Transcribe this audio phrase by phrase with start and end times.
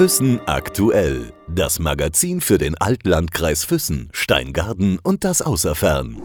[0.00, 1.30] Füssen aktuell.
[1.46, 6.16] Das Magazin für den Altlandkreis Füssen, Steingarten und das Außerfern.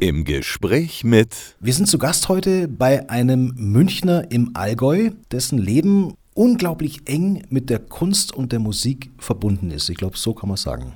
[0.00, 1.36] Im Gespräch mit.
[1.60, 7.68] Wir sind zu Gast heute bei einem Münchner im Allgäu, dessen Leben unglaublich eng mit
[7.68, 9.90] der Kunst und der Musik verbunden ist.
[9.90, 10.94] Ich glaube, so kann man sagen.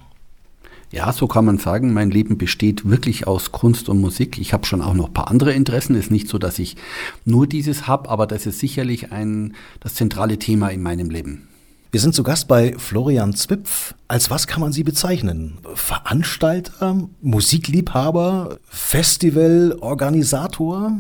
[0.93, 4.39] Ja, so kann man sagen, mein Leben besteht wirklich aus Kunst und Musik.
[4.39, 5.95] Ich habe schon auch noch ein paar andere Interessen.
[5.95, 6.77] Es ist nicht so, dass ich
[7.27, 11.49] nur dieses habe, aber das ist sicherlich ein, das zentrale Thema in meinem Leben.
[11.95, 13.95] Wir sind zu Gast bei Florian Zwipf.
[14.09, 15.59] Als was kann man Sie bezeichnen?
[15.77, 20.91] Veranstalter, Musikliebhaber, Festivalorganisator?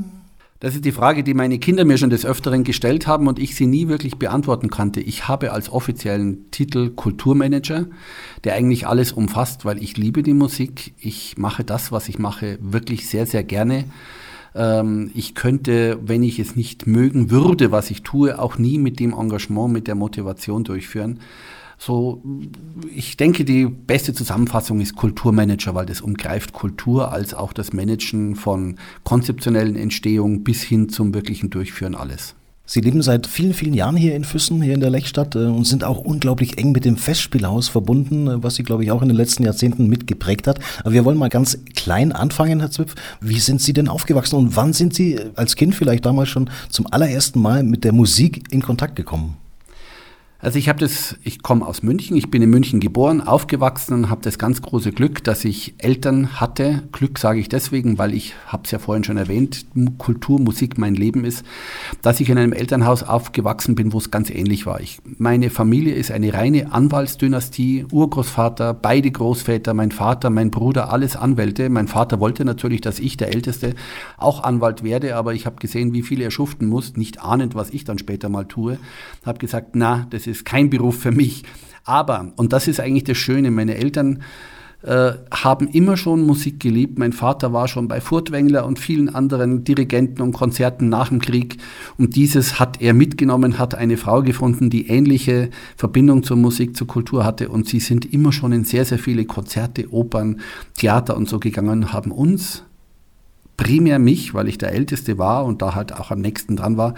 [0.60, 3.56] Das ist die Frage, die meine Kinder mir schon des Öfteren gestellt haben und ich
[3.56, 5.00] sie nie wirklich beantworten konnte.
[5.00, 7.86] Ich habe als offiziellen Titel Kulturmanager,
[8.44, 10.94] der eigentlich alles umfasst, weil ich liebe die Musik.
[11.00, 13.82] Ich mache das, was ich mache, wirklich sehr, sehr gerne.
[14.54, 19.00] Ähm, ich könnte, wenn ich es nicht mögen würde, was ich tue, auch nie mit
[19.00, 21.20] dem Engagement, mit der Motivation durchführen.
[21.76, 22.22] So,
[22.94, 28.36] ich denke, die beste Zusammenfassung ist Kulturmanager, weil das umgreift Kultur als auch das Managen
[28.36, 32.36] von konzeptionellen Entstehungen bis hin zum wirklichen Durchführen alles.
[32.66, 35.66] Sie leben seit vielen, vielen Jahren hier in Füssen, hier in der Lechstadt äh, und
[35.66, 39.08] sind auch unglaublich eng mit dem Festspielhaus verbunden, äh, was Sie, glaube ich, auch in
[39.08, 40.60] den letzten Jahrzehnten mitgeprägt hat.
[40.80, 42.94] Aber wir wollen mal ganz klein anfangen, Herr Zwipf.
[43.20, 46.86] Wie sind Sie denn aufgewachsen und wann sind Sie als Kind vielleicht damals schon zum
[46.90, 49.36] allerersten Mal mit der Musik in Kontakt gekommen?
[50.44, 54.10] Also ich habe das, ich komme aus München, ich bin in München geboren, aufgewachsen und
[54.10, 56.82] habe das ganz große Glück, dass ich Eltern hatte.
[56.92, 59.64] Glück sage ich deswegen, weil ich habe es ja vorhin schon erwähnt,
[59.96, 61.46] Kultur, Musik mein Leben ist,
[62.02, 64.82] dass ich in einem Elternhaus aufgewachsen bin, wo es ganz ähnlich war.
[64.82, 71.16] Ich, meine Familie ist eine reine Anwaltsdynastie, Urgroßvater, beide Großväter, mein Vater, mein Bruder, alles
[71.16, 71.70] Anwälte.
[71.70, 73.74] Mein Vater wollte natürlich, dass ich der Älteste
[74.18, 77.70] auch Anwalt werde, aber ich habe gesehen, wie viel er schuften muss, nicht ahnend, was
[77.70, 78.76] ich dann später mal tue.
[79.24, 81.42] Habe gesagt, na, das ist ist kein Beruf für mich.
[81.84, 84.22] Aber, und das ist eigentlich das Schöne, meine Eltern
[84.84, 86.98] äh, haben immer schon Musik geliebt.
[86.98, 91.56] Mein Vater war schon bei Furtwängler und vielen anderen Dirigenten und Konzerten nach dem Krieg.
[91.96, 96.86] Und dieses hat er mitgenommen, hat eine Frau gefunden, die ähnliche Verbindung zur Musik, zur
[96.86, 97.48] Kultur hatte.
[97.48, 100.40] Und sie sind immer schon in sehr, sehr viele Konzerte, Opern,
[100.76, 102.64] Theater und so gegangen, haben uns
[103.56, 106.94] primär mich, weil ich der Älteste war und da halt auch am nächsten dran war,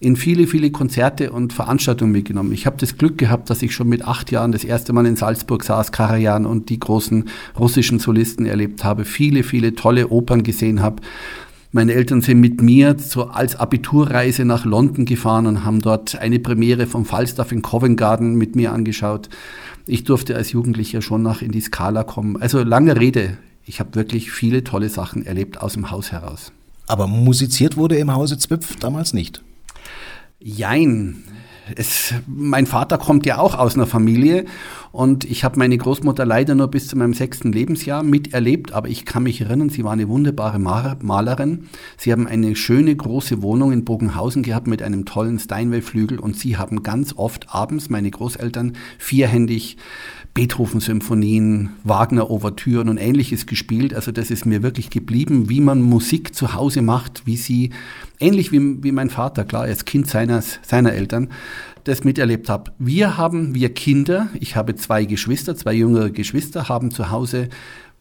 [0.00, 2.52] in viele, viele Konzerte und Veranstaltungen mitgenommen.
[2.52, 5.16] Ich habe das Glück gehabt, dass ich schon mit acht Jahren das erste Mal in
[5.16, 7.26] Salzburg saß, Karajan und die großen
[7.58, 11.02] russischen Solisten erlebt habe, viele, viele tolle Opern gesehen habe.
[11.72, 16.40] Meine Eltern sind mit mir so als Abiturreise nach London gefahren und haben dort eine
[16.40, 19.28] Premiere vom Falstaff in Covent Garden mit mir angeschaut.
[19.86, 22.42] Ich durfte als Jugendlicher schon nach in die Skala kommen.
[22.42, 26.52] Also lange Rede ich habe wirklich viele tolle Sachen erlebt aus dem Haus heraus.
[26.86, 29.42] Aber musiziert wurde im Hause Zwipf damals nicht?
[30.40, 31.22] Jein.
[31.76, 34.46] Es, mein Vater kommt ja auch aus einer Familie
[34.90, 39.04] und ich habe meine Großmutter leider nur bis zu meinem sechsten Lebensjahr miterlebt, aber ich
[39.04, 41.68] kann mich erinnern, sie war eine wunderbare Malerin.
[41.96, 46.56] Sie haben eine schöne große Wohnung in Bogenhausen gehabt mit einem tollen Steinway-Flügel und sie
[46.56, 49.76] haben ganz oft abends, meine Großeltern, vierhändig
[50.34, 53.94] Beethoven-Symphonien, Wagner-Ouvertüren und ähnliches gespielt.
[53.94, 57.70] Also das ist mir wirklich geblieben, wie man Musik zu Hause macht, wie sie,
[58.20, 61.28] ähnlich wie, wie mein Vater, klar, als Kind seines, seiner Eltern,
[61.84, 62.72] das miterlebt habe.
[62.78, 67.48] Wir haben, wir Kinder, ich habe zwei Geschwister, zwei jüngere Geschwister, haben zu Hause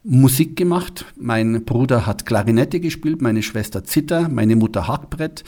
[0.04, 1.06] Musik gemacht.
[1.18, 5.44] Mein Bruder hat Klarinette gespielt, meine Schwester Zither, meine Mutter Hackbrett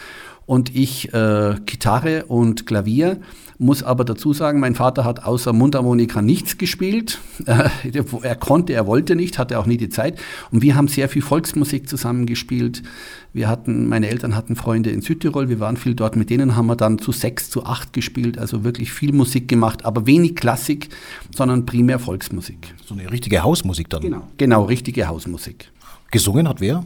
[0.52, 3.22] und ich äh, Gitarre und Klavier.
[3.58, 7.20] Muss aber dazu sagen, mein Vater hat außer Mundharmonika nichts gespielt.
[7.48, 7.70] Äh,
[8.22, 10.20] er konnte, er wollte nicht, hatte auch nie die Zeit.
[10.52, 12.84] Und wir haben sehr viel Volksmusik zusammengespielt.
[13.34, 16.68] Wir hatten, meine Eltern hatten Freunde in Südtirol, wir waren viel dort, mit denen haben
[16.68, 20.90] wir dann zu sechs, zu acht gespielt, also wirklich viel Musik gemacht, aber wenig Klassik,
[21.36, 22.76] sondern primär Volksmusik.
[22.86, 24.02] So eine richtige Hausmusik dann?
[24.02, 25.72] Genau, genau richtige Hausmusik.
[26.12, 26.86] Gesungen hat wer?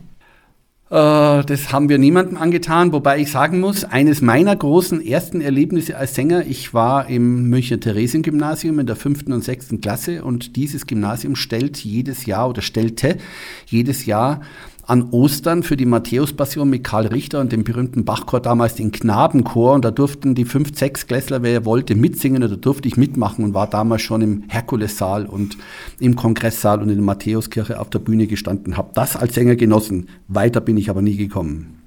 [0.90, 5.98] Äh, das haben wir niemandem angetan, wobei ich sagen muss, eines meiner großen ersten Erlebnisse
[5.98, 10.86] als Sänger, ich war im Münchner Theresien-Gymnasium in der fünften und sechsten Klasse und dieses
[10.86, 13.18] Gymnasium stellt jedes Jahr oder stellte
[13.66, 14.42] jedes Jahr
[14.88, 19.74] an Ostern für die Matthäus-Passion mit Karl Richter und dem berühmten Bachchor damals den Knabenchor
[19.74, 23.54] und da durften die fünf, sechs Klässler, wer wollte, mitsingen oder durfte ich mitmachen und
[23.54, 25.58] war damals schon im Herkulessaal und
[26.00, 30.10] im Kongresssaal und in der Matthäuskirche auf der Bühne gestanden, habe das als Sänger genossen.
[30.28, 31.82] Weiter bin ich aber nie gekommen.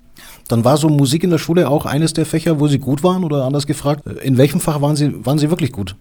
[0.48, 3.22] Dann war so Musik in der Schule auch eines der Fächer, wo Sie gut waren
[3.22, 5.94] oder anders gefragt, in welchem Fach waren Sie, waren Sie wirklich gut?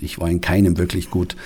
[0.00, 1.36] Ich war in keinem wirklich gut.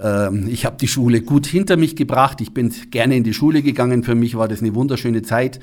[0.00, 2.40] Ähm, ich habe die Schule gut hinter mich gebracht.
[2.40, 4.04] Ich bin gerne in die Schule gegangen.
[4.04, 5.60] Für mich war das eine wunderschöne Zeit.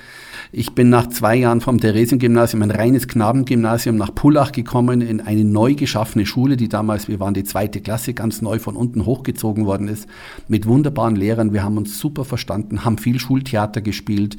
[0.51, 5.43] Ich bin nach zwei Jahren vom Theresiengymnasium, ein reines Knabengymnasium, nach Pullach gekommen, in eine
[5.43, 9.65] neu geschaffene Schule, die damals, wir waren die zweite Klasse, ganz neu von unten hochgezogen
[9.65, 10.07] worden ist,
[10.47, 11.53] mit wunderbaren Lehrern.
[11.53, 14.37] Wir haben uns super verstanden, haben viel Schultheater gespielt.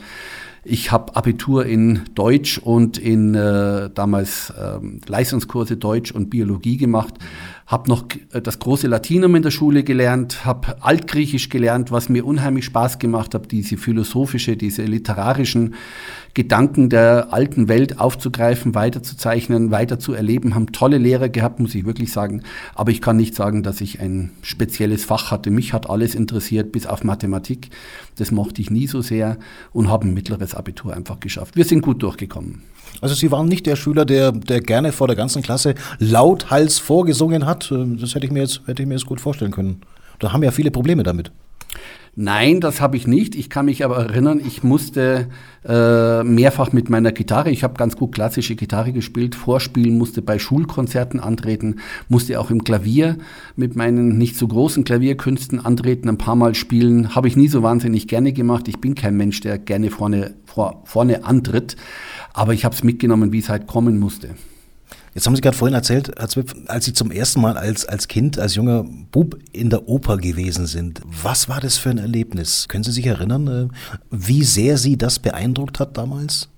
[0.68, 7.14] Ich habe Abitur in Deutsch und in äh, damals ähm, Leistungskurse Deutsch und Biologie gemacht.
[7.66, 12.24] Habe noch äh, das große Latinum in der Schule gelernt, habe Altgriechisch gelernt, was mir
[12.24, 15.74] unheimlich Spaß gemacht hat, diese philosophische, diese literarischen
[16.34, 21.86] Gedanken der alten Welt aufzugreifen, weiterzuzeichnen, weiter zu erleben, haben tolle Lehrer gehabt, muss ich
[21.86, 22.42] wirklich sagen.
[22.74, 25.50] Aber ich kann nicht sagen, dass ich ein spezielles Fach hatte.
[25.50, 27.70] Mich hat alles interessiert, bis auf Mathematik.
[28.16, 29.38] Das mochte ich nie so sehr
[29.72, 31.56] und habe ein mittleres Abitur einfach geschafft.
[31.56, 32.62] Wir sind gut durchgekommen.
[33.00, 37.46] Also Sie waren nicht der Schüler, der, der gerne vor der ganzen Klasse lauthals vorgesungen
[37.46, 37.70] hat.
[37.70, 39.80] Das hätte ich mir jetzt, hätte ich mir jetzt gut vorstellen können.
[40.18, 41.30] Da haben ja viele Probleme damit.
[42.18, 43.34] Nein, das habe ich nicht.
[43.34, 45.28] Ich kann mich aber erinnern, ich musste
[45.68, 50.38] äh, mehrfach mit meiner Gitarre, ich habe ganz gut klassische Gitarre gespielt, vorspielen, musste bei
[50.38, 51.76] Schulkonzerten antreten,
[52.08, 53.18] musste auch im Klavier
[53.54, 57.14] mit meinen nicht so großen Klavierkünsten antreten, ein paar Mal spielen.
[57.14, 58.66] Habe ich nie so wahnsinnig gerne gemacht.
[58.68, 61.76] Ich bin kein Mensch, der gerne vorne, vor, vorne antritt,
[62.32, 64.30] aber ich habe es mitgenommen, wie es halt kommen musste.
[65.16, 68.06] Jetzt haben Sie gerade vorhin erzählt, Herr Zwipf, als Sie zum ersten Mal als, als
[68.06, 71.00] Kind, als junger Bub in der Oper gewesen sind.
[71.22, 72.68] Was war das für ein Erlebnis?
[72.68, 73.68] Können Sie sich erinnern, äh,
[74.10, 76.50] wie sehr Sie das beeindruckt hat damals?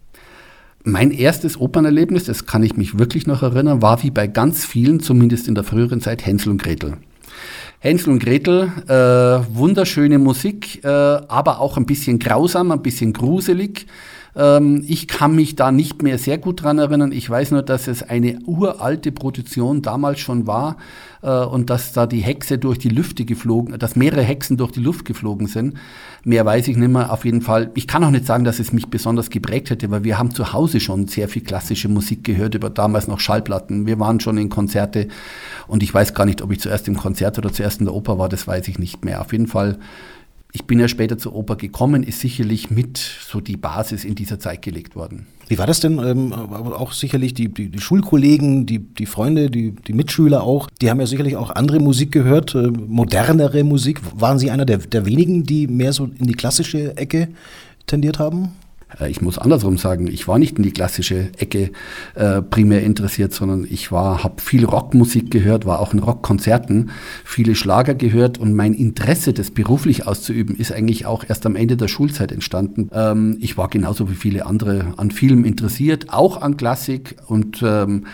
[0.83, 4.99] Mein erstes Opernerlebnis, das kann ich mich wirklich noch erinnern, war wie bei ganz vielen,
[4.99, 6.97] zumindest in der früheren Zeit, Hänsel und Gretel.
[7.79, 13.87] Hänsel und Gretel, äh, wunderschöne Musik, äh, aber auch ein bisschen grausam, ein bisschen gruselig.
[14.39, 17.11] Ähm, ich kann mich da nicht mehr sehr gut dran erinnern.
[17.11, 20.77] Ich weiß nur, dass es eine uralte Produktion damals schon war
[21.23, 24.81] äh, und dass da die Hexe durch die Lüfte geflogen, dass mehrere Hexen durch die
[24.81, 25.75] Luft geflogen sind.
[26.25, 27.13] Mehr weiß ich nicht mehr.
[27.13, 27.73] Auf jeden Fall.
[27.75, 30.53] Ich kann auch nicht sagen, dass es mich besonders geprägt hätte, weil wir haben zu
[30.53, 33.87] Hause schon sehr viel klassische Musik gehört, über damals noch Schallplatten.
[33.87, 35.09] Wir waren schon in Konzerte
[35.67, 38.19] und ich weiß gar nicht, ob ich zuerst im Konzert oder zuerst in der Oper
[38.19, 39.21] war, das weiß ich nicht mehr.
[39.21, 39.79] Auf jeden Fall
[40.53, 44.39] ich bin ja später zur Oper gekommen, ist sicherlich mit so die Basis in dieser
[44.39, 45.27] Zeit gelegt worden.
[45.49, 45.99] Wie war das denn?
[45.99, 50.91] Ähm, auch sicherlich die, die, die, Schulkollegen, die, die Freunde, die, die Mitschüler auch, die
[50.91, 54.01] haben ja sicherlich auch andere Musik gehört, äh, modernere Musik.
[54.15, 57.29] Waren Sie einer der, der wenigen, die mehr so in die klassische Ecke
[57.87, 58.53] tendiert haben?
[59.01, 61.71] Äh, ich muss andersrum sagen, ich war nicht in die klassische Ecke
[62.15, 66.91] äh, primär interessiert, sondern ich war, habe viel Rockmusik gehört, war auch in Rockkonzerten,
[67.25, 71.77] viele Schlager gehört und mein Interesse, das beruflich auszuüben, ist eigentlich auch erst am Ende
[71.77, 72.91] der Schulzeit entstanden.
[72.93, 78.07] Ähm, ich war genauso wie viele andere an Film interessiert, auch an Klassik und ähm,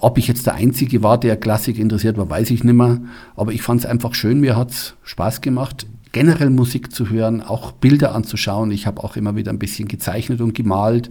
[0.00, 3.00] ob ich jetzt der Einzige war, der Klassik interessiert war, weiß ich nicht mehr.
[3.36, 7.42] Aber ich fand es einfach schön, mir hat es Spaß gemacht generell Musik zu hören,
[7.42, 8.70] auch Bilder anzuschauen.
[8.70, 11.08] Ich habe auch immer wieder ein bisschen gezeichnet und gemalt.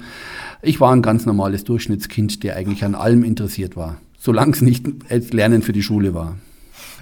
[0.62, 4.86] Ich war ein ganz normales Durchschnittskind, der eigentlich an allem interessiert war, solange es nicht
[5.10, 6.36] als Lernen für die Schule war.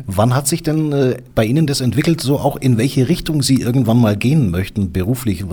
[0.06, 3.62] Wann hat sich denn äh, bei Ihnen das entwickelt, so auch in welche Richtung Sie
[3.62, 5.46] irgendwann mal gehen möchten, beruflich?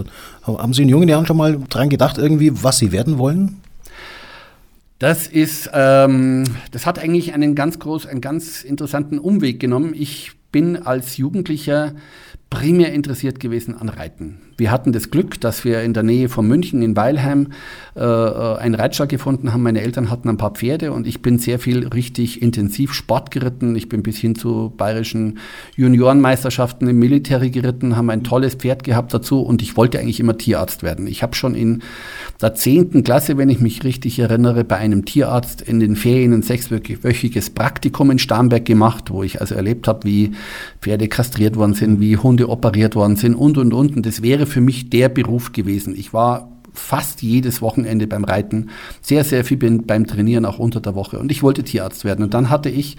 [0.43, 3.61] Haben Sie in jungen Jahren schon mal dran gedacht, irgendwie, was Sie werden wollen?
[4.99, 9.95] Das ist, ähm, das hat eigentlich einen ganz groß, einen ganz interessanten Umweg genommen.
[9.95, 11.95] Ich bin als Jugendlicher
[12.53, 14.42] primär interessiert gewesen an Reiten.
[14.57, 17.49] Wir hatten das Glück, dass wir in der Nähe von München in Weilheim
[17.95, 19.63] äh, äh, einen Reitstall gefunden haben.
[19.63, 23.77] Meine Eltern hatten ein paar Pferde und ich bin sehr viel richtig intensiv Sport geritten.
[23.77, 25.39] Ich bin bis hin zu bayerischen
[25.77, 30.39] Juniorenmeisterschaften im Militär geritten, haben ein tolles Pferd gehabt dazu und ich wollte eigentlich immer
[30.39, 31.07] Tierarzt werden.
[31.07, 31.83] Ich habe schon in
[32.41, 36.43] der zehnten Klasse, wenn ich mich richtig erinnere, bei einem Tierarzt in den Ferien ein
[36.43, 40.33] sechswöchiges Praktikum in Starnberg gemacht, wo ich also erlebt habe, wie
[40.81, 43.97] Pferde kastriert worden sind, wie Hunde operiert worden sind und und und.
[43.97, 45.95] Und das wäre für mich der Beruf gewesen.
[45.97, 48.71] Ich war fast jedes Wochenende beim Reiten,
[49.03, 51.19] sehr, sehr viel beim Trainieren, auch unter der Woche.
[51.19, 52.25] Und ich wollte Tierarzt werden.
[52.25, 52.97] Und dann hatte ich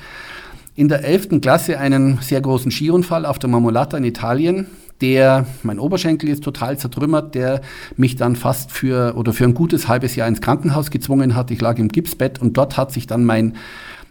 [0.76, 1.42] in der 11.
[1.42, 4.68] Klasse einen sehr großen Skiunfall auf der Marmolata in Italien,
[5.02, 7.62] der, mein Oberschenkel ist total zertrümmert, der
[7.98, 11.52] mich dann fast für, oder für ein gutes halbes Jahr ins Krankenhaus gezwungen hat.
[11.52, 13.58] Ich lag im Gipsbett und dort hat sich dann mein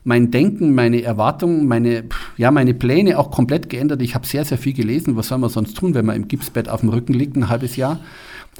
[0.05, 2.05] mein Denken, meine Erwartungen, meine,
[2.37, 4.03] ja, meine Pläne auch komplett geändert.
[4.03, 5.17] Ich habe sehr, sehr viel gelesen.
[5.17, 7.77] Was soll man sonst tun, wenn man im Gipsbett auf dem Rücken liegt, ein halbes
[7.77, 8.01] Jahr?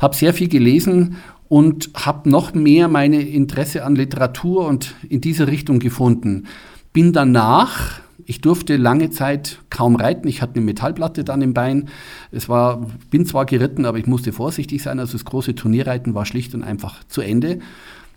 [0.01, 1.17] Habe sehr viel gelesen
[1.49, 6.47] und habe noch mehr meine Interesse an Literatur und in diese Richtung gefunden.
[6.93, 10.29] Bin danach, ich durfte lange Zeit kaum reiten.
[10.29, 11.89] Ich hatte eine Metallplatte dann im Bein.
[12.31, 15.01] Es war, bin zwar geritten, aber ich musste vorsichtig sein.
[15.01, 17.59] Also das große Turnierreiten war schlicht und einfach zu Ende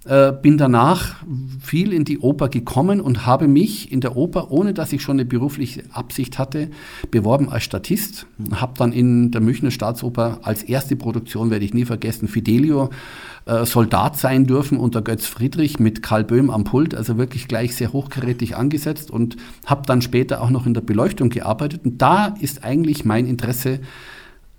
[0.05, 1.15] Äh, bin danach
[1.59, 5.15] viel in die Oper gekommen und habe mich in der Oper, ohne dass ich schon
[5.15, 6.69] eine berufliche Absicht hatte,
[7.09, 8.27] beworben als Statist.
[8.53, 12.91] Habe dann in der Münchner Staatsoper als erste Produktion, werde ich nie vergessen, Fidelio
[13.45, 17.75] äh, Soldat sein dürfen unter Götz Friedrich mit Karl Böhm am Pult, also wirklich gleich
[17.75, 21.83] sehr hochkarätig angesetzt und habe dann später auch noch in der Beleuchtung gearbeitet.
[21.83, 23.79] Und da ist eigentlich mein Interesse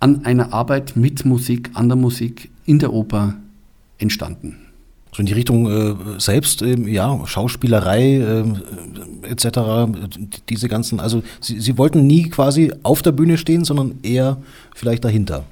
[0.01, 3.37] an einer Arbeit mit Musik, an der Musik in der Oper
[3.99, 4.66] entstanden.
[5.17, 9.91] So in die Richtung äh, selbst, äh, ja, Schauspielerei äh, etc.,
[10.51, 14.37] diese ganzen, also Sie, Sie wollten nie quasi auf der Bühne stehen, sondern eher
[14.75, 15.45] vielleicht dahinter.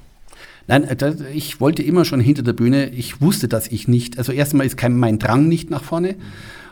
[0.67, 2.89] Nein, äh, ich wollte immer schon hinter der Bühne.
[2.89, 6.13] Ich wusste, dass ich nicht, also erstmal ist kein, mein Drang nicht nach vorne.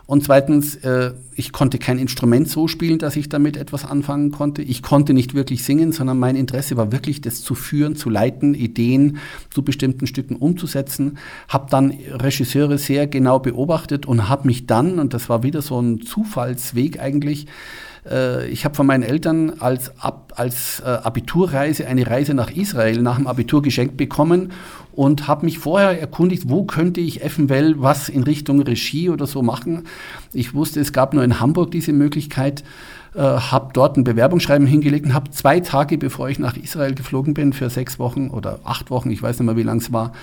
[0.06, 4.62] Und zweitens, äh, ich konnte kein Instrument so spielen, dass ich damit etwas anfangen konnte.
[4.62, 8.54] Ich konnte nicht wirklich singen, sondern mein Interesse war wirklich, das zu führen, zu leiten,
[8.54, 9.18] Ideen
[9.50, 11.18] zu bestimmten Stücken umzusetzen.
[11.48, 15.80] Habe dann Regisseure sehr genau beobachtet und habe mich dann, und das war wieder so
[15.80, 17.48] ein Zufallsweg eigentlich,
[18.10, 23.02] äh, ich habe von meinen Eltern als, Ab, als äh, Abiturreise eine Reise nach Israel
[23.02, 24.52] nach dem Abitur geschenkt bekommen
[24.92, 29.42] und habe mich vorher erkundigt, wo könnte ich eventuell was in Richtung Regie oder so
[29.42, 29.84] machen.
[30.34, 32.64] Ich wusste, es gab nur in Hamburg diese Möglichkeit,
[33.16, 37.34] äh, habe dort ein Bewerbungsschreiben hingelegt und habe zwei Tage, bevor ich nach Israel geflogen
[37.34, 40.14] bin, für sechs Wochen oder acht Wochen, ich weiß nicht mehr, wie lang es war,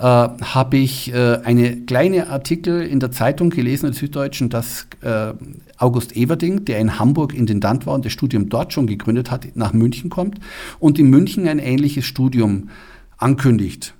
[0.00, 4.86] äh, habe ich äh, eine kleine Artikel in der Zeitung gelesen, in der Süddeutschen, dass
[5.02, 5.34] äh,
[5.76, 9.74] August Everding, der in Hamburg Intendant war und das Studium dort schon gegründet hat, nach
[9.74, 10.40] München kommt
[10.78, 12.70] und in München ein ähnliches Studium
[13.18, 13.94] ankündigt.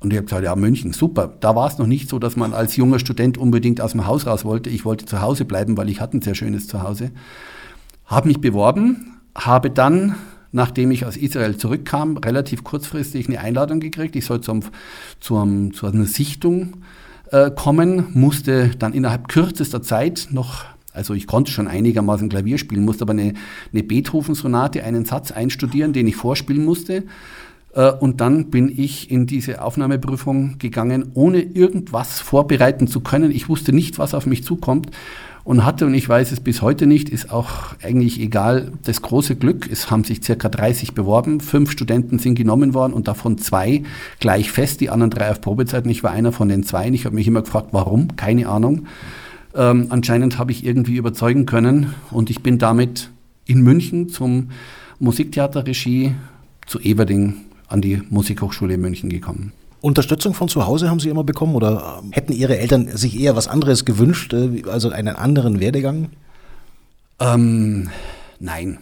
[0.00, 1.34] Und ich habe gesagt, ja, München, super.
[1.40, 4.26] Da war es noch nicht so, dass man als junger Student unbedingt aus dem Haus
[4.26, 4.70] raus wollte.
[4.70, 7.10] Ich wollte zu Hause bleiben, weil ich hatte ein sehr schönes Zuhause.
[8.06, 10.14] Habe mich beworben, habe dann
[10.52, 14.16] nachdem ich aus Israel zurückkam, relativ kurzfristig eine Einladung gekriegt.
[14.16, 14.60] Ich soll zum,
[15.20, 16.82] zum, zu einer Sichtung
[17.30, 22.84] äh, kommen, musste dann innerhalb kürzester Zeit noch, also ich konnte schon einigermaßen Klavier spielen,
[22.84, 23.34] musste aber eine,
[23.72, 27.04] eine Beethoven-Sonate, einen Satz einstudieren, den ich vorspielen musste.
[27.74, 33.30] Äh, und dann bin ich in diese Aufnahmeprüfung gegangen, ohne irgendwas vorbereiten zu können.
[33.30, 34.90] Ich wusste nicht, was auf mich zukommt
[35.46, 39.36] und hatte, und ich weiß es bis heute nicht, ist auch eigentlich egal, das große
[39.36, 43.84] Glück, es haben sich circa 30 beworben, fünf Studenten sind genommen worden und davon zwei
[44.18, 45.86] gleich fest, die anderen drei auf Probezeit.
[45.86, 46.88] ich war einer von den zwei.
[46.88, 48.86] Ich habe mich immer gefragt, warum, keine Ahnung.
[49.54, 53.10] Ähm, anscheinend habe ich irgendwie überzeugen können und ich bin damit
[53.44, 54.50] in München zum
[54.98, 56.16] Musiktheaterregie
[56.66, 57.36] zu Everding
[57.68, 59.52] an die Musikhochschule München gekommen.
[59.86, 63.46] Unterstützung von zu Hause haben Sie immer bekommen oder hätten Ihre Eltern sich eher was
[63.46, 66.10] anderes gewünscht, äh, also einen anderen Werdegang?
[67.20, 67.88] Ähm,
[68.40, 68.78] nein.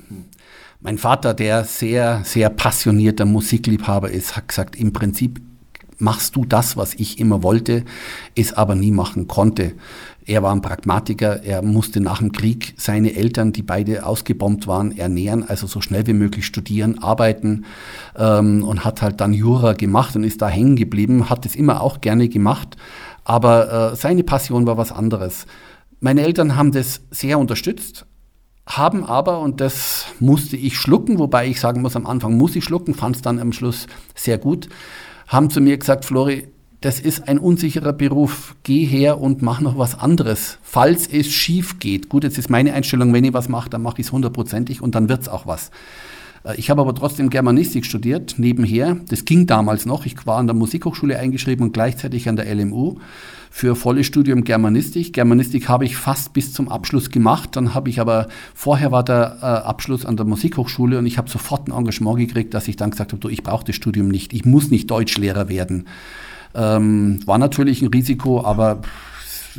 [0.81, 5.43] Mein Vater, der sehr, sehr passionierter Musikliebhaber ist, hat gesagt, im Prinzip
[5.99, 7.85] machst du das, was ich immer wollte,
[8.35, 9.73] es aber nie machen konnte.
[10.27, 14.97] Er war ein Pragmatiker, er musste nach dem Krieg seine Eltern, die beide ausgebombt waren,
[14.97, 17.67] ernähren, also so schnell wie möglich studieren, arbeiten
[18.17, 21.83] ähm, und hat halt dann Jura gemacht und ist da hängen geblieben, hat es immer
[21.83, 22.77] auch gerne gemacht,
[23.25, 25.47] aber äh, seine Passion war was anderes.
[26.01, 28.07] Meine Eltern haben das sehr unterstützt,
[28.67, 32.65] haben aber, und das musste ich schlucken, wobei ich sagen muss, am Anfang muss ich
[32.65, 34.71] schlucken, fand es dann am Schluss sehr gut,
[35.29, 36.49] haben zu mir gesagt, Flori,
[36.85, 38.55] das ist ein unsicherer Beruf.
[38.63, 42.11] Geh her und mach noch was anderes, falls es schief geht.
[42.11, 44.95] Gut, jetzt ist meine Einstellung, wenn ich was mache, dann mache ich es hundertprozentig und
[44.95, 45.71] dann wird es auch was.
[46.45, 48.99] Äh, ich habe aber trotzdem Germanistik studiert, nebenher.
[49.09, 50.05] Das ging damals noch.
[50.05, 52.97] Ich war an der Musikhochschule eingeschrieben und gleichzeitig an der LMU
[53.51, 55.15] für volles Studium Germanistik.
[55.15, 57.57] Germanistik habe ich fast bis zum Abschluss gemacht.
[57.57, 61.31] Dann habe ich aber, vorher war der äh, Abschluss an der Musikhochschule und ich habe
[61.31, 64.35] sofort ein Engagement gekriegt, dass ich dann gesagt habe, du, ich brauche das Studium nicht.
[64.35, 65.87] Ich muss nicht Deutschlehrer werden.
[66.55, 68.81] Ähm, war natürlich ein Risiko, aber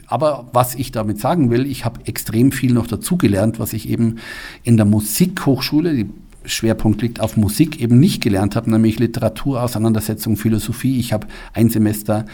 [0.07, 4.17] aber was ich damit sagen will, ich habe extrem viel noch dazugelernt, was ich eben
[4.63, 6.09] in der Musikhochschule, die
[6.43, 10.99] Schwerpunkt liegt auf Musik, eben nicht gelernt habe, nämlich Literatur, Auseinandersetzung, Philosophie.
[10.99, 12.25] Ich habe ein Semester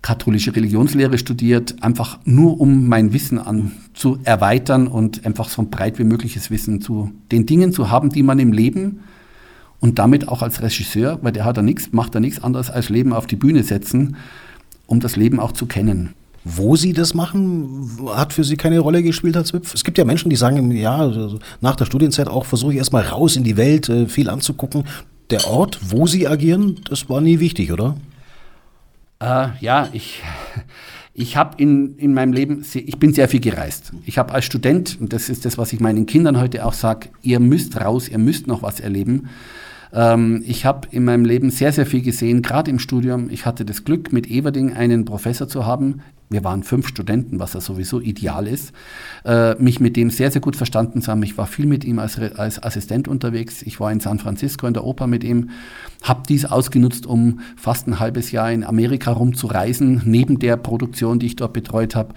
[0.00, 5.98] katholische Religionslehre studiert, einfach nur um mein Wissen an, zu erweitern und einfach so breit
[5.98, 9.00] wie mögliches Wissen zu den Dingen zu haben, die man im Leben
[9.82, 12.88] und damit auch als Regisseur, weil der hat da nichts, macht da nichts anderes als
[12.88, 14.16] Leben auf die Bühne setzen,
[14.86, 16.14] um das Leben auch zu kennen.
[16.44, 19.74] Wo Sie das machen, hat für Sie keine Rolle gespielt, Herr Zwipf?
[19.74, 23.02] Es gibt ja Menschen, die sagen, ja, also nach der Studienzeit auch versuche ich erstmal
[23.02, 24.84] raus in die Welt, äh, viel anzugucken.
[25.30, 27.96] Der Ort, wo Sie agieren, das war nie wichtig, oder?
[29.20, 30.22] Äh, ja, ich,
[31.12, 33.92] ich habe in, in meinem Leben, ich bin sehr viel gereist.
[34.04, 37.08] Ich habe als Student, und das ist das, was ich meinen Kindern heute auch sage,
[37.22, 39.28] ihr müsst raus, ihr müsst noch was erleben.
[39.92, 43.30] Ähm, ich habe in meinem Leben sehr, sehr viel gesehen, gerade im Studium.
[43.30, 47.52] Ich hatte das Glück, mit Everding einen Professor zu haben, wir waren fünf Studenten, was
[47.52, 48.72] ja sowieso ideal ist,
[49.24, 51.22] äh, mich mit dem sehr, sehr gut verstanden zu haben.
[51.22, 53.62] Ich war viel mit ihm als, als Assistent unterwegs.
[53.62, 55.50] Ich war in San Francisco in der Oper mit ihm,
[56.02, 61.26] habe dies ausgenutzt, um fast ein halbes Jahr in Amerika rumzureisen, neben der Produktion, die
[61.26, 62.14] ich dort betreut habe.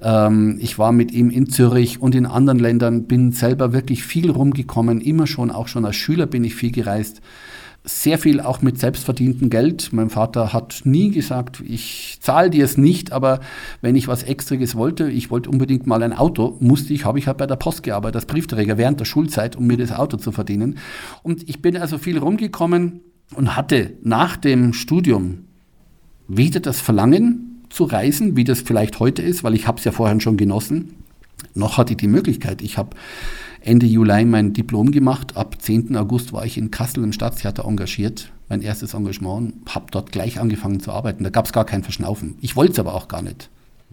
[0.00, 4.30] Ähm, ich war mit ihm in Zürich und in anderen Ländern, bin selber wirklich viel
[4.30, 7.20] rumgekommen, immer schon, auch schon als Schüler bin ich viel gereist
[7.88, 9.92] sehr viel auch mit selbstverdientem Geld.
[9.92, 13.38] Mein Vater hat nie gesagt, ich zahle dir es nicht, aber
[13.80, 17.28] wenn ich was Extriges wollte, ich wollte unbedingt mal ein Auto, musste ich, habe ich
[17.28, 20.32] halt bei der Post gearbeitet als Briefträger während der Schulzeit, um mir das Auto zu
[20.32, 20.78] verdienen.
[21.22, 23.02] Und ich bin also viel rumgekommen
[23.36, 25.44] und hatte nach dem Studium
[26.26, 29.92] weder das Verlangen zu reisen, wie das vielleicht heute ist, weil ich habe es ja
[29.92, 30.94] vorher schon genossen,
[31.54, 32.62] noch hatte ich die Möglichkeit.
[32.62, 32.96] Ich habe
[33.66, 35.36] Ende Juli mein Diplom gemacht.
[35.36, 35.96] Ab 10.
[35.96, 38.30] August war ich in Kassel im Staatstheater engagiert.
[38.48, 39.54] Mein erstes Engagement.
[39.68, 41.24] Habe dort gleich angefangen zu arbeiten.
[41.24, 42.36] Da gab es gar kein Verschnaufen.
[42.40, 43.50] Ich wollte es aber auch gar nicht.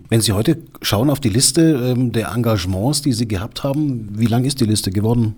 [0.09, 4.27] Wenn Sie heute schauen auf die Liste ähm, der Engagements, die Sie gehabt haben, wie
[4.27, 5.37] lang ist die Liste geworden?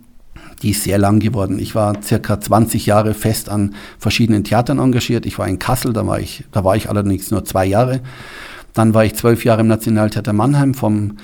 [0.63, 1.57] Die ist sehr lang geworden.
[1.57, 5.25] Ich war circa 20 Jahre fest an verschiedenen Theatern engagiert.
[5.25, 8.01] Ich war in Kassel, da war ich, da war ich allerdings nur zwei Jahre.
[8.73, 11.15] Dann war ich zwölf Jahre im Nationaltheater Mannheim vom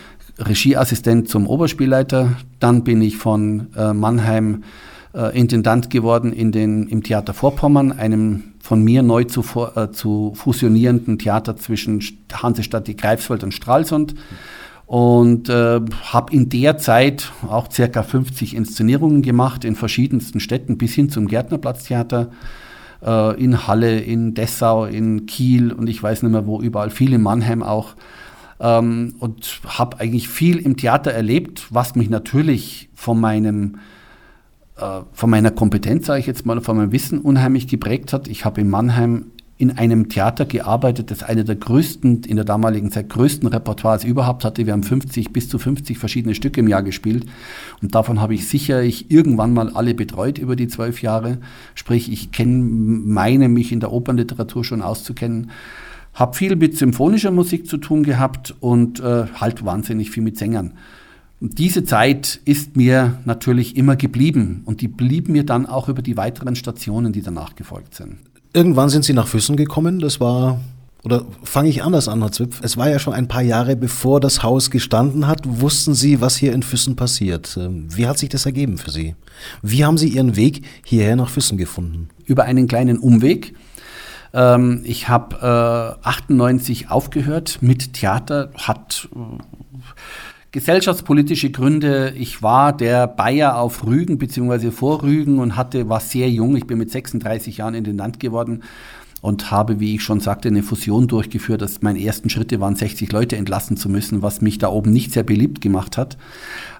[0.41, 2.33] Regieassistent zum Oberspielleiter.
[2.59, 4.63] Dann bin ich von äh, Mannheim
[5.13, 9.43] äh, Intendant geworden in den, im Theater Vorpommern, einem von mir neu zu,
[9.75, 14.15] äh, zu fusionierenden Theater zwischen Hansestadt die Greifswald und Stralsund.
[14.85, 15.79] Und äh,
[16.11, 21.27] habe in der Zeit auch circa 50 Inszenierungen gemacht in verschiedensten Städten bis hin zum
[21.27, 22.29] Gärtnerplatztheater
[23.01, 27.13] äh, in Halle, in Dessau, in Kiel und ich weiß nicht mehr wo überall, viel
[27.13, 27.95] in Mannheim auch
[28.61, 33.79] ähm, und habe eigentlich viel im Theater erlebt, was mich natürlich von meinem
[34.77, 38.27] äh, von meiner Kompetenz, sage ich jetzt mal, von meinem Wissen unheimlich geprägt hat.
[38.27, 39.25] Ich habe in Mannheim
[39.57, 44.43] in einem Theater gearbeitet, das eine der größten, in der damaligen Zeit größten Repertoires überhaupt
[44.43, 44.65] hatte.
[44.65, 47.27] Wir haben 50 bis zu 50 verschiedene Stücke im Jahr gespielt.
[47.79, 51.37] Und davon habe ich sicher ich irgendwann mal alle betreut über die zwölf Jahre.
[51.75, 55.51] Sprich, ich kenne, meine mich in der Opernliteratur schon auszukennen.
[56.13, 60.73] Habe viel mit symphonischer Musik zu tun gehabt und äh, halt wahnsinnig viel mit Sängern.
[61.39, 66.01] Und diese Zeit ist mir natürlich immer geblieben und die blieb mir dann auch über
[66.03, 68.17] die weiteren Stationen, die danach gefolgt sind.
[68.53, 69.99] Irgendwann sind Sie nach Füssen gekommen.
[69.99, 70.59] Das war
[71.03, 72.59] oder fange ich anders an, Herr Zwipf?
[72.61, 76.35] Es war ja schon ein paar Jahre bevor das Haus gestanden hat, wussten Sie, was
[76.35, 77.57] hier in Füssen passiert.
[77.59, 79.15] Ähm, wie hat sich das ergeben für Sie?
[79.63, 82.09] Wie haben Sie Ihren Weg hierher nach Füssen gefunden?
[82.25, 83.55] Über einen kleinen Umweg.
[84.33, 89.19] Ähm, ich habe äh, 98 aufgehört mit Theater, hat äh,
[90.51, 92.13] gesellschaftspolitische Gründe.
[92.17, 96.55] Ich war der Bayer auf Rügen beziehungsweise vor Rügen und hatte war sehr jung.
[96.55, 98.63] Ich bin mit 36 Jahren in den Land geworden
[99.21, 101.61] und habe, wie ich schon sagte, eine Fusion durchgeführt.
[101.61, 105.13] Das meine ersten Schritte waren 60 Leute entlassen zu müssen, was mich da oben nicht
[105.13, 106.17] sehr beliebt gemacht hat.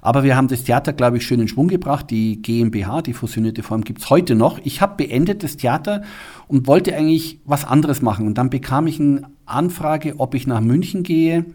[0.01, 2.09] Aber wir haben das Theater, glaube ich, schön in Schwung gebracht.
[2.09, 4.59] Die GmbH, die fusionierte Form, gibt's heute noch.
[4.63, 6.01] Ich habe beendet das Theater
[6.47, 8.25] und wollte eigentlich was anderes machen.
[8.25, 11.45] Und dann bekam ich eine Anfrage, ob ich nach München gehe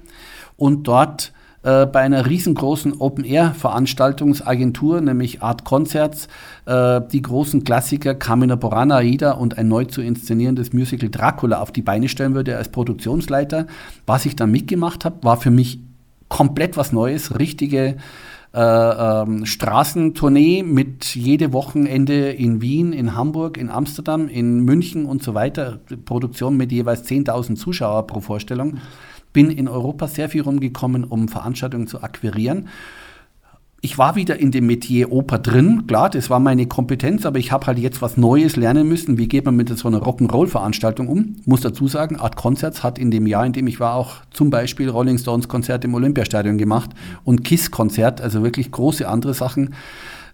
[0.57, 1.33] und dort
[1.67, 6.29] äh, bei einer riesengroßen Open-Air-Veranstaltungsagentur, nämlich Art Concerts,
[6.65, 11.73] äh, die großen Klassiker Carmina Burana, Aida und ein neu zu inszenierendes Musical Dracula auf
[11.73, 13.67] die Beine stellen würde als Produktionsleiter.
[14.07, 15.81] Was ich dann mitgemacht habe, war für mich
[16.29, 17.97] komplett was Neues, richtige
[18.55, 25.25] äh, ähm, Straßentournee mit jede Wochenende in Wien, in Hamburg, in Amsterdam, in München und
[25.25, 25.81] so weiter.
[26.05, 28.79] Produktion mit jeweils 10.000 Zuschauer pro Vorstellung
[29.37, 32.69] bin in Europa sehr viel rumgekommen, um Veranstaltungen zu akquirieren.
[33.83, 37.53] Ich war wieder in dem Metier Oper drin, klar, das war meine Kompetenz, aber ich
[37.53, 39.19] habe halt jetzt was Neues lernen müssen.
[39.19, 41.37] Wie geht man mit so einer Rock'n'Roll-Veranstaltung um?
[41.45, 44.49] Muss dazu sagen, Art Concerts hat in dem Jahr, in dem ich war, auch zum
[44.49, 49.75] Beispiel Rolling Stones Konzert im Olympiastadion gemacht und Kiss Konzert, also wirklich große andere Sachen.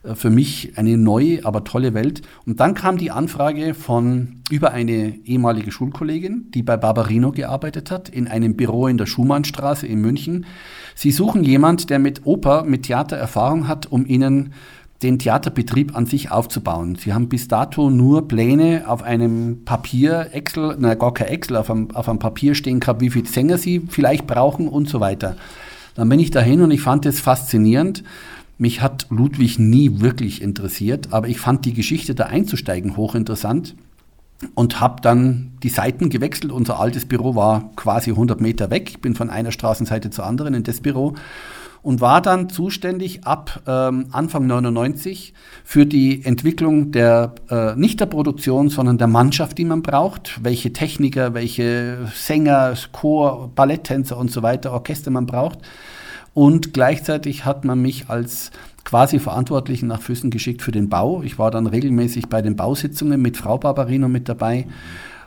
[0.02, 2.22] Äh, für mich eine neue, aber tolle Welt.
[2.46, 8.08] Und dann kam die Anfrage von über eine ehemalige Schulkollegin, die bei Barbarino gearbeitet hat,
[8.08, 10.46] in einem Büro in der Schumannstraße in München.
[10.94, 14.52] Sie suchen jemand, der mit Oper, mit Theater Erfahrung hat, um ihnen
[15.02, 16.94] den Theaterbetrieb an sich aufzubauen.
[16.94, 21.70] Sie haben bis dato nur Pläne auf einem Papier, Excel, na gar kein Excel, auf
[21.70, 25.36] einem, auf einem Papier stehen gehabt, wie viele Sänger sie vielleicht brauchen und so weiter.
[25.96, 28.04] Dann bin ich dahin und ich fand es faszinierend
[28.62, 33.74] mich hat Ludwig nie wirklich interessiert, aber ich fand die Geschichte da einzusteigen hochinteressant
[34.54, 36.52] und habe dann die Seiten gewechselt.
[36.52, 38.88] Unser altes Büro war quasi 100 Meter weg.
[38.88, 41.14] Ich bin von einer Straßenseite zur anderen in das Büro
[41.82, 48.06] und war dann zuständig ab ähm, Anfang 99 für die Entwicklung der, äh, nicht der
[48.06, 54.44] Produktion, sondern der Mannschaft, die man braucht, welche Techniker, welche Sänger, Chor, Balletttänzer und so
[54.44, 55.58] weiter, Orchester man braucht.
[56.34, 58.50] Und gleichzeitig hat man mich als
[58.84, 61.22] quasi Verantwortlichen nach Füssen geschickt für den Bau.
[61.22, 64.66] Ich war dann regelmäßig bei den Bausitzungen mit Frau Barbarino mit dabei.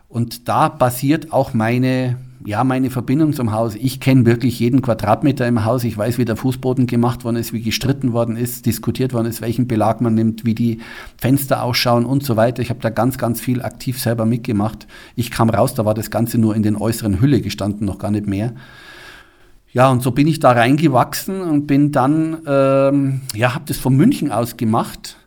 [0.09, 3.75] Und da basiert auch meine, ja, meine Verbindung zum Haus.
[3.75, 5.83] Ich kenne wirklich jeden Quadratmeter im Haus.
[5.83, 9.41] Ich weiß, wie der Fußboden gemacht worden ist, wie gestritten worden ist, diskutiert worden ist,
[9.41, 10.79] welchen Belag man nimmt, wie die
[11.17, 12.61] Fenster ausschauen und so weiter.
[12.61, 14.87] Ich habe da ganz, ganz viel aktiv selber mitgemacht.
[15.15, 18.11] Ich kam raus, da war das Ganze nur in den äußeren Hülle gestanden, noch gar
[18.11, 18.53] nicht mehr.
[19.75, 23.93] Ja, und so bin ich da reingewachsen und bin dann, ähm, ja, habe das von
[23.93, 25.17] München aus gemacht.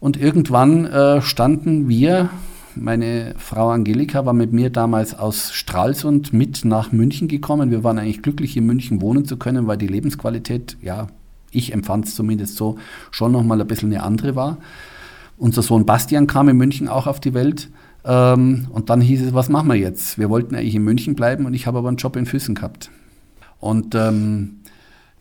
[0.00, 2.30] Und irgendwann äh, standen wir,
[2.74, 7.70] meine Frau Angelika war mit mir damals aus Stralsund mit nach München gekommen.
[7.70, 11.08] Wir waren eigentlich glücklich, in München wohnen zu können, weil die Lebensqualität, ja,
[11.50, 12.78] ich empfand es zumindest so,
[13.10, 14.56] schon nochmal ein bisschen eine andere war.
[15.36, 17.68] Unser Sohn Bastian kam in München auch auf die Welt.
[18.06, 20.16] Ähm, und dann hieß es, was machen wir jetzt?
[20.16, 22.90] Wir wollten eigentlich in München bleiben und ich habe aber einen Job in Füssen gehabt.
[23.60, 24.60] Und ähm,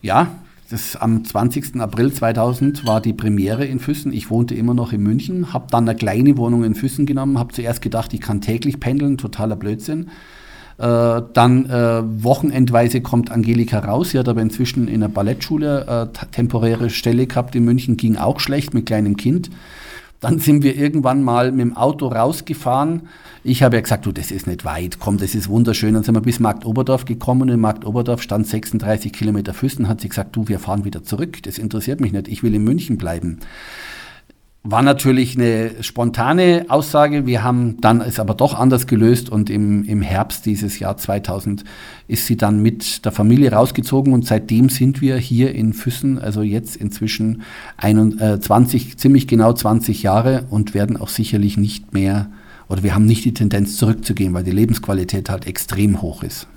[0.01, 0.27] ja,
[0.69, 1.79] das am 20.
[1.79, 4.11] April 2000 war die Premiere in Füssen.
[4.11, 7.53] Ich wohnte immer noch in München, habe dann eine kleine Wohnung in Füssen genommen, habe
[7.53, 10.09] zuerst gedacht, ich kann täglich pendeln, totaler Blödsinn.
[10.77, 14.11] Äh, dann äh, wochenendweise kommt Angelika raus.
[14.11, 18.39] Sie hat aber inzwischen in der Ballettschule äh, temporäre Stelle gehabt in München, ging auch
[18.39, 19.49] schlecht mit kleinem Kind.
[20.19, 23.07] Dann sind wir irgendwann mal mit dem Auto rausgefahren.
[23.43, 25.93] Ich habe ja gesagt, du, das ist nicht weit, komm, das ist wunderschön.
[25.93, 29.87] Dann sind wir bis Markt Oberdorf gekommen und in Markt Oberdorf stand 36 Kilometer Füssen,
[29.87, 32.63] hat sie gesagt, du, wir fahren wieder zurück, das interessiert mich nicht, ich will in
[32.63, 33.39] München bleiben.
[34.63, 37.25] War natürlich eine spontane Aussage.
[37.25, 41.63] Wir haben dann es aber doch anders gelöst und im, im Herbst dieses Jahr 2000
[42.07, 46.41] ist sie dann mit der Familie rausgezogen und seitdem sind wir hier in Füssen, also
[46.41, 47.43] jetzt inzwischen
[47.77, 52.29] 21, äh, ziemlich genau 20 Jahre und werden auch sicherlich nicht mehr
[52.67, 56.47] oder wir haben nicht die Tendenz zurückzugehen, weil die Lebensqualität halt extrem hoch ist.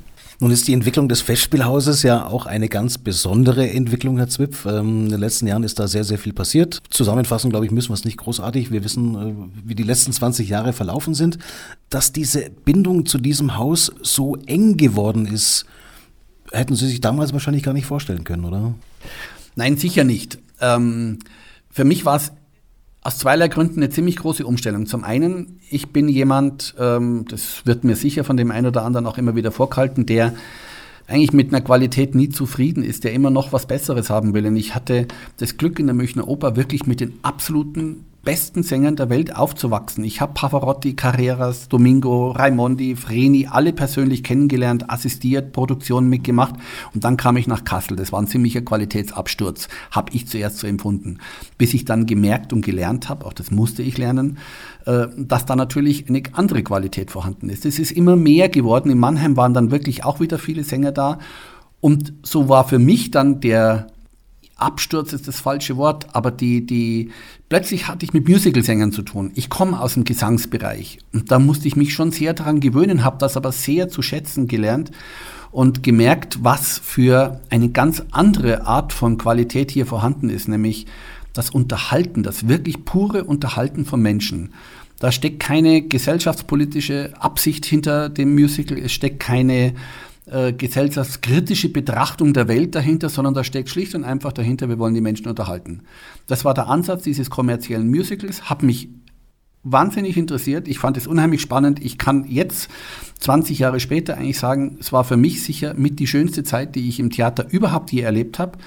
[0.43, 4.65] Nun ist die Entwicklung des Festspielhauses ja auch eine ganz besondere Entwicklung, Herr Zwipf.
[4.65, 6.79] Ähm, in den letzten Jahren ist da sehr, sehr viel passiert.
[6.89, 8.73] Zusammenfassen, glaube ich, müssen wir es nicht großartig.
[8.73, 9.35] Wir wissen, äh,
[9.69, 11.37] wie die letzten 20 Jahre verlaufen sind.
[11.91, 15.67] Dass diese Bindung zu diesem Haus so eng geworden ist,
[16.53, 18.75] hätten Sie sich damals wahrscheinlich gar nicht vorstellen können, oder?
[19.57, 20.39] Nein, sicher nicht.
[20.63, 21.19] Ähm,
[21.71, 22.33] für mich war es
[23.03, 24.87] aus zweierlei Gründen eine ziemlich große Umstellung.
[24.87, 29.07] Zum einen, ich bin jemand, ähm, das wird mir sicher von dem einen oder anderen
[29.07, 30.35] auch immer wieder vorgehalten, der
[31.07, 34.47] eigentlich mit einer Qualität nie zufrieden ist, der immer noch was Besseres haben will.
[34.47, 35.09] Und ich hatte
[35.39, 40.05] das Glück in der Münchner Oper wirklich mit den absoluten besten Sängern der Welt aufzuwachsen.
[40.05, 46.55] Ich habe Pavarotti, Carreras, Domingo, Raimondi, Freni alle persönlich kennengelernt, assistiert, Produktionen mitgemacht
[46.95, 47.97] und dann kam ich nach Kassel.
[47.97, 51.19] Das war ein ziemlicher Qualitätsabsturz, habe ich zuerst so empfunden,
[51.57, 54.39] bis ich dann gemerkt und gelernt habe, auch das musste ich lernen,
[54.85, 57.65] äh, dass da natürlich eine andere Qualität vorhanden ist.
[57.65, 58.91] Es ist immer mehr geworden.
[58.91, 61.19] In Mannheim waren dann wirklich auch wieder viele Sänger da
[61.81, 63.87] und so war für mich dann der
[64.61, 67.11] Absturz ist das falsche Wort, aber die, die,
[67.49, 69.33] plötzlich hatte ich mit Musicalsängern zu tun.
[69.35, 73.19] Ich komme aus dem Gesangsbereich und da musste ich mich schon sehr daran gewöhnen, habe
[73.19, 74.91] das aber sehr zu schätzen gelernt
[75.51, 80.87] und gemerkt, was für eine ganz andere Art von Qualität hier vorhanden ist, nämlich
[81.33, 84.53] das Unterhalten, das wirklich pure Unterhalten von Menschen.
[84.99, 89.75] Da steckt keine gesellschaftspolitische Absicht hinter dem Musical, es steckt keine
[90.31, 94.95] äh, gesellschaftskritische Betrachtung der Welt dahinter, sondern da steckt schlicht und einfach dahinter, wir wollen
[94.95, 95.83] die Menschen unterhalten.
[96.27, 98.89] Das war der Ansatz dieses kommerziellen Musicals, hat mich
[99.63, 100.69] wahnsinnig interessiert.
[100.69, 101.85] Ich fand es unheimlich spannend.
[101.85, 102.71] Ich kann jetzt,
[103.19, 106.89] 20 Jahre später, eigentlich sagen, es war für mich sicher mit die schönste Zeit, die
[106.89, 108.59] ich im Theater überhaupt je erlebt habe.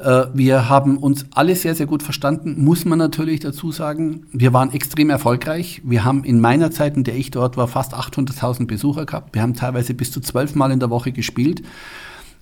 [0.00, 4.26] Äh, wir haben uns alle sehr, sehr gut verstanden, muss man natürlich dazu sagen.
[4.32, 5.82] Wir waren extrem erfolgreich.
[5.84, 9.34] Wir haben in meiner Zeit, in der ich dort war, fast 800.000 Besucher gehabt.
[9.34, 11.62] Wir haben teilweise bis zu zwölf Mal in der Woche gespielt.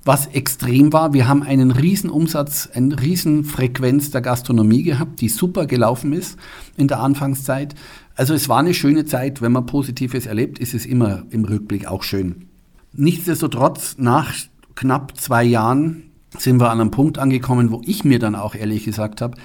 [0.04, 5.28] Was extrem war, wir haben einen riesen Umsatz, eine riesen Frequenz der Gastronomie gehabt, die
[5.28, 6.38] super gelaufen ist
[6.76, 7.74] in der Anfangszeit.
[8.14, 9.42] Also es war eine schöne Zeit.
[9.42, 12.46] Wenn man Positives erlebt, ist es immer im Rückblick auch schön.
[12.92, 14.32] Nichtsdestotrotz, nach
[14.76, 16.04] knapp zwei Jahren
[16.36, 19.36] sind wir an einem Punkt angekommen, wo ich mir dann auch ehrlich gesagt habe,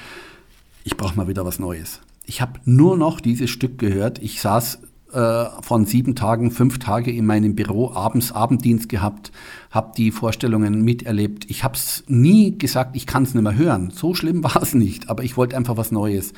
[0.83, 2.01] ich brauche mal wieder was Neues.
[2.25, 4.19] Ich habe nur noch dieses Stück gehört.
[4.19, 4.79] Ich saß
[5.13, 9.31] äh, von sieben Tagen, fünf Tage in meinem Büro, abends Abenddienst gehabt,
[9.71, 11.49] habe die Vorstellungen miterlebt.
[11.49, 13.91] Ich habe es nie gesagt, ich kann es nicht mehr hören.
[13.91, 16.33] So schlimm war es nicht, aber ich wollte einfach was Neues.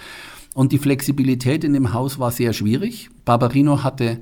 [0.54, 3.10] Und die Flexibilität in dem Haus war sehr schwierig.
[3.26, 4.20] Barbarino hatte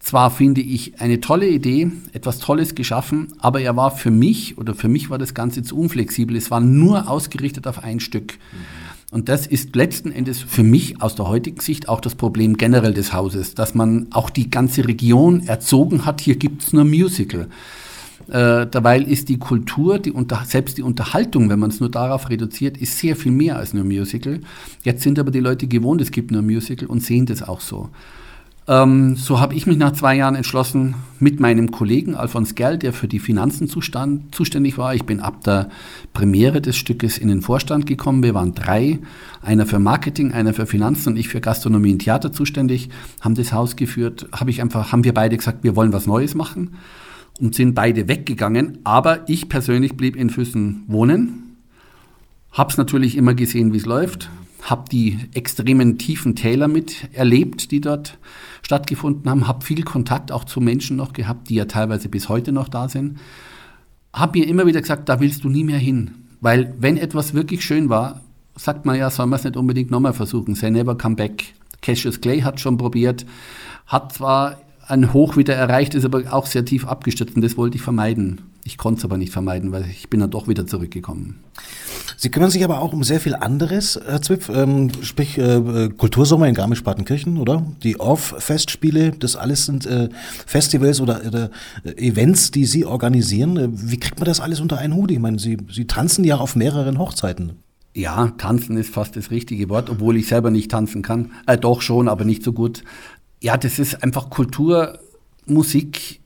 [0.00, 4.74] zwar finde ich eine tolle Idee, etwas Tolles geschaffen, aber er war für mich oder
[4.74, 6.36] für mich war das Ganze zu unflexibel.
[6.36, 8.38] Es war nur ausgerichtet auf ein Stück.
[9.12, 12.94] Und das ist letzten Endes für mich aus der heutigen Sicht auch das Problem generell
[12.94, 17.48] des Hauses, dass man auch die ganze Region erzogen hat, hier gibt es nur Musical.
[18.28, 22.30] Äh, dabei ist die Kultur, die unter, selbst die Unterhaltung, wenn man es nur darauf
[22.30, 24.40] reduziert, ist sehr viel mehr als nur Musical.
[24.84, 27.90] Jetzt sind aber die Leute gewohnt, es gibt nur Musical und sehen das auch so.
[28.68, 32.92] Ähm, so habe ich mich nach zwei Jahren entschlossen, mit meinem Kollegen Alfons Gerl, der
[32.92, 34.94] für die Finanzen zustand, zuständig war.
[34.94, 35.70] Ich bin ab der
[36.12, 38.22] Premiere des Stückes in den Vorstand gekommen.
[38.22, 38.98] Wir waren drei,
[39.42, 43.52] einer für Marketing, einer für Finanzen und ich für Gastronomie und Theater zuständig, haben das
[43.52, 44.28] Haus geführt.
[44.32, 46.74] Habe ich einfach, haben wir beide gesagt, wir wollen was Neues machen
[47.40, 48.78] und sind beide weggegangen.
[48.84, 51.56] Aber ich persönlich blieb in Füssen wohnen,
[52.52, 54.28] habe es natürlich immer gesehen, wie es läuft,
[54.62, 58.18] habe die extremen tiefen Täler miterlebt, die dort
[58.70, 62.52] stattgefunden haben, habe viel Kontakt auch zu Menschen noch gehabt, die ja teilweise bis heute
[62.52, 63.18] noch da sind.
[64.12, 66.12] Habe mir immer wieder gesagt, da willst du nie mehr hin.
[66.40, 68.20] Weil wenn etwas wirklich schön war,
[68.54, 70.54] sagt man ja, soll man es nicht unbedingt nochmal versuchen.
[70.54, 71.46] Say never come back.
[71.82, 73.26] Cassius Clay hat schon probiert,
[73.86, 77.76] hat zwar ein Hoch wieder erreicht, ist aber auch sehr tief abgestürzt und das wollte
[77.76, 78.40] ich vermeiden.
[78.62, 81.40] Ich konnte es aber nicht vermeiden, weil ich bin dann doch wieder zurückgekommen.
[82.22, 86.48] Sie kümmern sich aber auch um sehr viel anderes, Herr Zwipf, ähm, sprich äh, Kultursommer
[86.48, 87.64] in Garmisch-Partenkirchen, oder?
[87.82, 90.10] Die Off-Festspiele, das alles sind äh,
[90.44, 91.50] Festivals oder, oder
[91.82, 93.56] äh, Events, die Sie organisieren.
[93.56, 95.10] Äh, wie kriegt man das alles unter einen Hut?
[95.10, 97.52] Ich meine, Sie, Sie tanzen ja auf mehreren Hochzeiten.
[97.94, 101.30] Ja, tanzen ist fast das richtige Wort, obwohl ich selber nicht tanzen kann.
[101.46, 102.84] Äh, doch schon, aber nicht so gut.
[103.40, 104.98] Ja, das ist einfach Kultur,
[105.46, 106.20] Musik,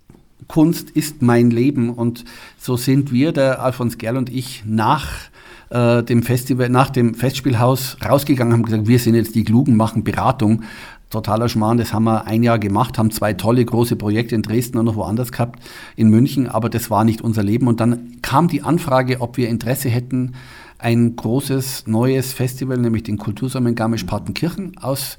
[0.48, 2.24] Kunst ist mein Leben und
[2.58, 5.30] so sind wir, der Alfons Gerl und ich, nach
[5.74, 10.04] äh, dem Festival, nach dem Festspielhaus rausgegangen, haben gesagt, wir sind jetzt die Klugen, machen
[10.04, 10.62] Beratung.
[11.10, 14.78] Totaler Schmarrn, das haben wir ein Jahr gemacht, haben zwei tolle große Projekte in Dresden
[14.78, 15.60] und noch woanders gehabt,
[15.96, 17.66] in München, aber das war nicht unser Leben.
[17.66, 20.32] Und dann kam die Anfrage, ob wir Interesse hätten,
[20.78, 25.18] ein großes neues Festival, nämlich den Kultursommer in Garmisch-Partenkirchen aus äh,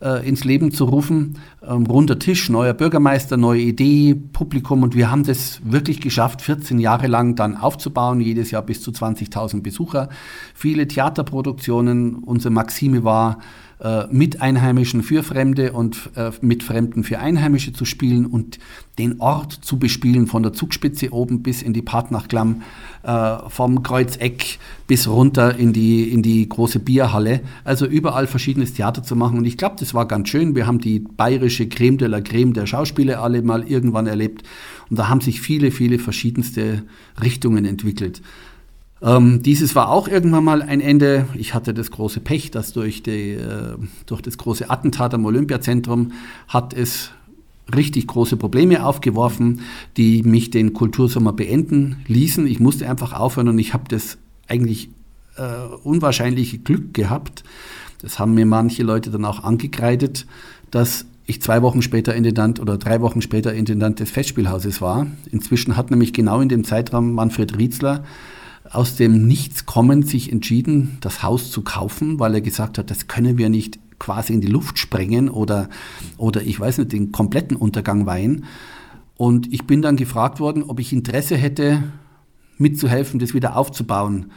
[0.00, 1.38] ins Leben zu rufen.
[1.62, 6.78] Ähm, runder Tisch, neuer Bürgermeister, neue Idee, Publikum und wir haben das wirklich geschafft, 14
[6.78, 10.08] Jahre lang dann aufzubauen, jedes Jahr bis zu 20.000 Besucher,
[10.54, 12.16] viele Theaterproduktionen.
[12.16, 13.38] Unsere Maxime war,
[13.84, 18.58] äh, mit Einheimischen für Fremde und äh, mit Fremden für Einheimische zu spielen und
[18.98, 22.62] den Ort zu bespielen, von der Zugspitze oben bis in die Partnachklamm,
[23.02, 27.42] äh, vom Kreuzeck bis runter in die, in die große Bierhalle.
[27.64, 29.36] Also überall verschiedenes Theater zu machen.
[29.36, 30.54] Und ich glaube, das war ganz schön.
[30.54, 34.44] Wir haben die bayerische Creme de la Creme der Schauspieler alle mal irgendwann erlebt.
[34.88, 36.84] Und da haben sich viele, viele verschiedenste
[37.22, 38.22] Richtungen entwickelt.
[39.02, 41.26] Ähm, dieses war auch irgendwann mal ein Ende.
[41.34, 43.76] Ich hatte das große Pech, dass durch, die, äh,
[44.06, 46.12] durch das große Attentat am Olympiazentrum
[46.48, 47.10] hat es
[47.74, 49.60] richtig große Probleme aufgeworfen,
[49.96, 52.46] die mich den Kultursommer beenden ließen.
[52.46, 54.90] Ich musste einfach aufhören und ich habe das eigentlich
[55.36, 55.42] äh,
[55.82, 57.44] unwahrscheinliche Glück gehabt.
[58.02, 60.26] Das haben mir manche Leute dann auch angekreidet,
[60.70, 65.06] dass ich zwei Wochen später Intendant oder drei Wochen später Intendant des Festspielhauses war.
[65.30, 68.04] Inzwischen hat nämlich genau in dem Zeitraum Manfred Rietzler
[68.70, 73.06] aus dem Nichts kommend sich entschieden, das Haus zu kaufen, weil er gesagt hat, das
[73.08, 75.68] können wir nicht quasi in die Luft sprengen oder,
[76.16, 78.44] oder ich weiß nicht, den kompletten Untergang weihen.
[79.16, 81.82] Und ich bin dann gefragt worden, ob ich Interesse hätte,
[82.58, 84.32] mitzuhelfen, das wieder aufzubauen.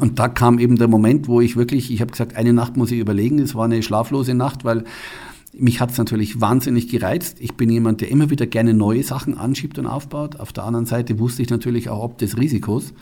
[0.00, 2.90] Und da kam eben der Moment, wo ich wirklich, ich habe gesagt, eine Nacht muss
[2.90, 3.38] ich überlegen.
[3.38, 4.84] Es war eine schlaflose Nacht, weil
[5.52, 7.38] mich hat es natürlich wahnsinnig gereizt.
[7.40, 10.38] Ich bin jemand, der immer wieder gerne neue Sachen anschiebt und aufbaut.
[10.38, 12.92] Auf der anderen Seite wusste ich natürlich auch ob des Risikos.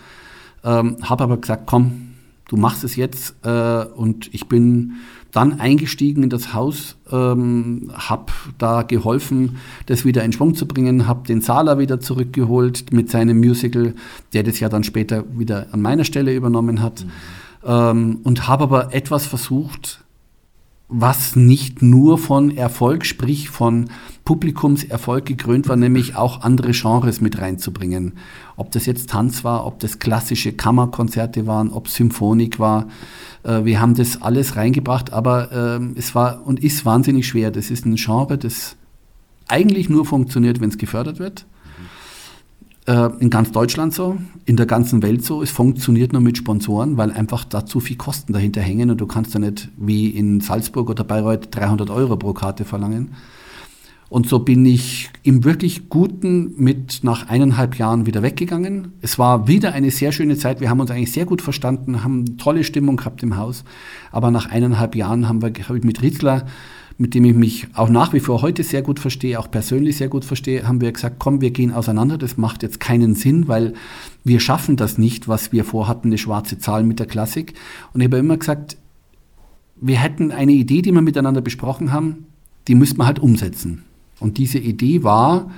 [0.64, 2.14] Ähm, habe aber gesagt, komm,
[2.48, 3.37] du machst es jetzt.
[3.44, 4.94] Äh, und ich bin
[5.30, 9.56] dann eingestiegen in das Haus, ähm, habe da geholfen,
[9.87, 13.94] das wieder in Schwung zu bringen, habe den Sala wieder zurückgeholt mit seinem Musical,
[14.32, 17.04] der das ja dann später wieder an meiner Stelle übernommen hat.
[17.04, 17.11] Mhm.
[17.64, 20.02] Ähm, und habe aber etwas versucht,
[20.88, 23.90] was nicht nur von Erfolg, sprich von
[24.24, 28.14] Publikumserfolg gekrönt war, nämlich auch andere Genres mit reinzubringen.
[28.57, 32.88] Ob das jetzt Tanz war, ob das klassische Kammerkonzerte waren, ob Symphonik war.
[33.42, 37.51] Äh, wir haben das alles reingebracht, aber ähm, es war und ist wahnsinnig schwer.
[37.51, 38.77] Das ist ein Genre, das
[39.46, 41.46] eigentlich nur funktioniert, wenn es gefördert wird
[42.88, 45.42] äh, in ganz Deutschland so, in der ganzen Welt so.
[45.42, 49.07] Es funktioniert nur mit Sponsoren, weil einfach da zu viel Kosten dahinter hängen und du
[49.07, 53.14] kannst ja nicht wie in Salzburg oder Bayreuth 300 Euro pro Karte verlangen.
[54.09, 58.92] Und so bin ich im wirklich Guten mit nach eineinhalb Jahren wieder weggegangen.
[59.03, 60.62] Es war wieder eine sehr schöne Zeit.
[60.62, 63.64] Wir haben uns eigentlich sehr gut verstanden, haben tolle Stimmung gehabt im Haus.
[64.11, 66.46] Aber nach eineinhalb Jahren haben wir, habe ich mit Ritzler
[67.00, 70.08] mit dem ich mich auch nach wie vor heute sehr gut verstehe, auch persönlich sehr
[70.08, 72.18] gut verstehe, haben wir gesagt, komm, wir gehen auseinander.
[72.18, 73.74] Das macht jetzt keinen Sinn, weil
[74.24, 77.54] wir schaffen das nicht, was wir vorhatten, eine schwarze Zahl mit der Klassik.
[77.94, 78.76] Und ich habe immer gesagt,
[79.80, 82.26] wir hätten eine Idee, die wir miteinander besprochen haben,
[82.66, 83.84] die müsste man halt umsetzen.
[84.18, 85.52] Und diese Idee war,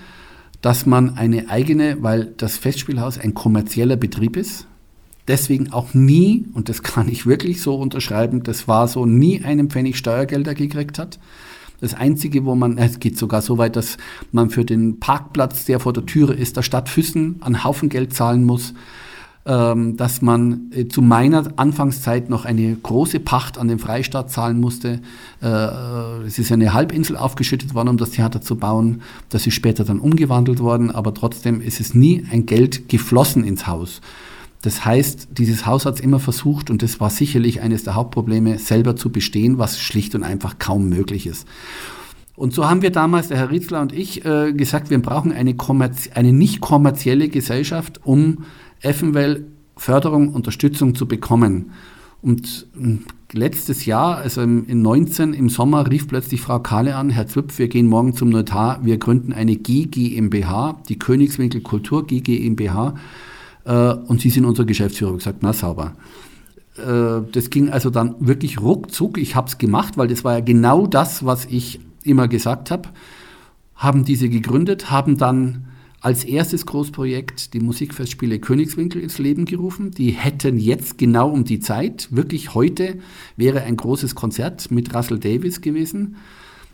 [0.60, 4.66] dass man eine eigene, weil das Festspielhaus ein kommerzieller Betrieb ist,
[5.30, 9.70] deswegen auch nie, und das kann ich wirklich so unterschreiben, das war so, nie einen
[9.70, 11.18] Pfennig Steuergelder gekriegt hat.
[11.80, 13.96] Das Einzige, wo man, es geht sogar so weit, dass
[14.32, 18.12] man für den Parkplatz, der vor der Türe ist, der Stadt Füssen einen Haufen Geld
[18.12, 18.74] zahlen muss.
[19.46, 24.60] Ähm, dass man äh, zu meiner Anfangszeit noch eine große Pacht an den Freistaat zahlen
[24.60, 25.00] musste.
[25.42, 29.00] Äh, es ist eine Halbinsel aufgeschüttet worden, um das Theater zu bauen.
[29.30, 33.66] Das ist später dann umgewandelt worden, aber trotzdem ist es nie ein Geld geflossen ins
[33.66, 34.02] Haus.
[34.62, 38.58] Das heißt, dieses Haus hat es immer versucht, und das war sicherlich eines der Hauptprobleme,
[38.58, 41.48] selber zu bestehen, was schlicht und einfach kaum möglich ist.
[42.36, 45.54] Und so haben wir damals, der Herr Rietzler und ich, äh, gesagt, wir brauchen eine,
[46.14, 48.44] eine nicht kommerzielle Gesellschaft, um
[48.80, 49.46] Effenwell
[49.76, 51.72] Förderung, Unterstützung zu bekommen.
[52.22, 57.10] Und hm, letztes Jahr, also im, in 19 im Sommer, rief plötzlich Frau Kahle an,
[57.10, 62.94] Herr Zwipf, wir gehen morgen zum Notar, wir gründen eine GGMBH, die Königswinkel Kultur GGMBH,
[63.72, 65.14] und Sie sind unser Geschäftsführer.
[65.14, 65.94] Gesagt, na sauber.
[66.76, 69.18] Äh, das ging also dann wirklich ruckzuck.
[69.18, 72.88] Ich habe es gemacht, weil das war ja genau das, was ich immer gesagt habe.
[73.74, 75.66] Haben diese gegründet, haben dann
[76.00, 79.90] als erstes Großprojekt die Musikfestspiele Königswinkel ins Leben gerufen.
[79.90, 82.98] Die hätten jetzt genau um die Zeit, wirklich heute,
[83.36, 86.16] wäre ein großes Konzert mit Russell Davis gewesen.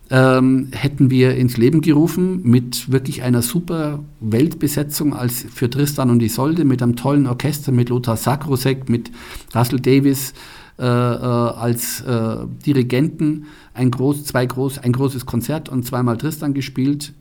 [0.08, 6.22] Ähm, hätten wir ins Leben gerufen mit wirklich einer super Weltbesetzung als für Tristan und
[6.22, 9.10] Isolde, mit einem tollen Orchester, mit Lothar Sakrosek, mit
[9.52, 10.32] Russell Davis
[10.78, 16.54] äh, äh, als äh, Dirigenten, ein, groß, zwei groß, ein großes Konzert und zweimal Tristan
[16.54, 17.14] gespielt,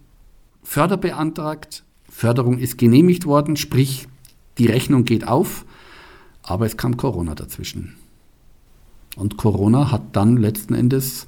[0.62, 4.08] Förder beantragt, Förderung ist genehmigt worden, sprich
[4.58, 5.66] die Rechnung geht auf,
[6.44, 7.96] aber es kam Corona dazwischen.
[9.16, 11.26] Und Corona hat dann letzten Endes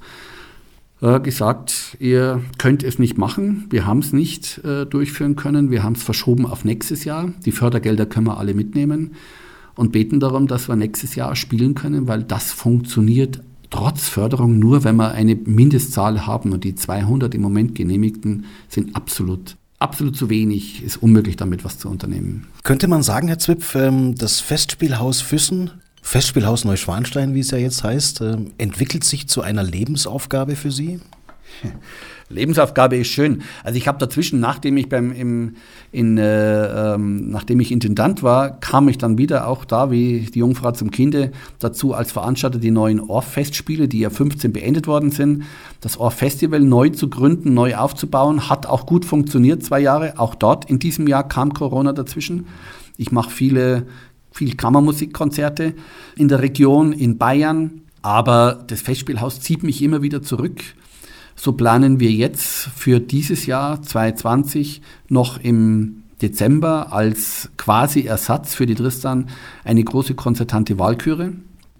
[1.00, 5.82] äh, gesagt, ihr könnt es nicht machen, wir haben es nicht äh, durchführen können, wir
[5.82, 9.12] haben es verschoben auf nächstes Jahr, die Fördergelder können wir alle mitnehmen
[9.74, 14.84] und beten darum, dass wir nächstes Jahr spielen können, weil das funktioniert trotz Förderung nur,
[14.84, 16.52] wenn wir eine Mindestzahl haben.
[16.52, 21.78] Und die 200 im Moment genehmigten sind absolut absolut zu wenig, ist unmöglich damit was
[21.78, 22.46] zu unternehmen.
[22.64, 25.70] Könnte man sagen, Herr Zwipf, ähm, das Festspielhaus Füssen,
[26.08, 31.00] Festspielhaus Neuschwanstein, wie es ja jetzt heißt, ähm, entwickelt sich zu einer Lebensaufgabe für Sie?
[32.30, 33.42] Lebensaufgabe ist schön.
[33.62, 35.56] Also ich habe dazwischen, nachdem ich beim im,
[35.92, 40.38] in, äh, ähm, nachdem ich Intendant war, kam ich dann wieder auch da wie die
[40.38, 45.42] Jungfrau zum Kinde dazu als Veranstalter die neuen Orff-Festspiele, die ja 15 beendet worden sind.
[45.82, 50.18] Das Orff-Festival neu zu gründen, neu aufzubauen, hat auch gut funktioniert, zwei Jahre.
[50.18, 52.46] Auch dort in diesem Jahr kam Corona dazwischen.
[53.00, 53.86] Ich mache viele,
[54.30, 55.74] viel Kammermusikkonzerte
[56.16, 57.82] in der Region, in Bayern.
[58.02, 60.62] Aber das Festspielhaus zieht mich immer wieder zurück.
[61.34, 68.66] So planen wir jetzt für dieses Jahr 2020 noch im Dezember als quasi Ersatz für
[68.66, 69.28] die Tristan
[69.64, 71.32] eine große konzertante Wahlküre.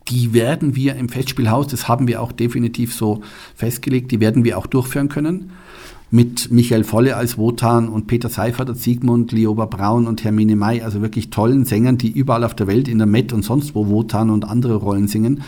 [0.09, 3.21] Die werden wir im Festspielhaus, das haben wir auch definitiv so
[3.57, 5.51] festgelegt, die werden wir auch durchführen können.
[6.11, 10.81] Mit Michael Volle als Wotan und Peter Seifert als Siegmund, Lioba Braun und Hermine May,
[10.81, 13.88] also wirklich tollen Sängern, die überall auf der Welt in der Met und sonst wo
[13.88, 15.42] Wotan und andere Rollen singen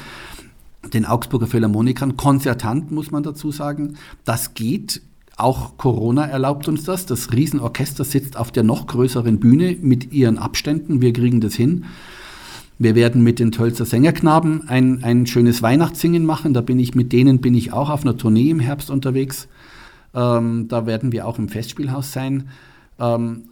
[0.92, 2.16] den Augsburger Philharmonikern.
[2.16, 3.96] Konzertant, muss man dazu sagen.
[4.24, 5.02] Das geht.
[5.36, 7.06] Auch Corona erlaubt uns das.
[7.06, 11.00] Das Riesenorchester sitzt auf der noch größeren Bühne mit ihren Abständen.
[11.00, 11.84] Wir kriegen das hin.
[12.78, 16.54] Wir werden mit den Tölzer Sängerknaben ein, ein schönes Weihnachtssingen machen.
[16.54, 19.48] Da bin ich mit denen bin ich auch auf einer Tournee im Herbst unterwegs.
[20.14, 22.48] Ähm, da werden wir auch im Festspielhaus sein.
[22.98, 23.50] Ähm,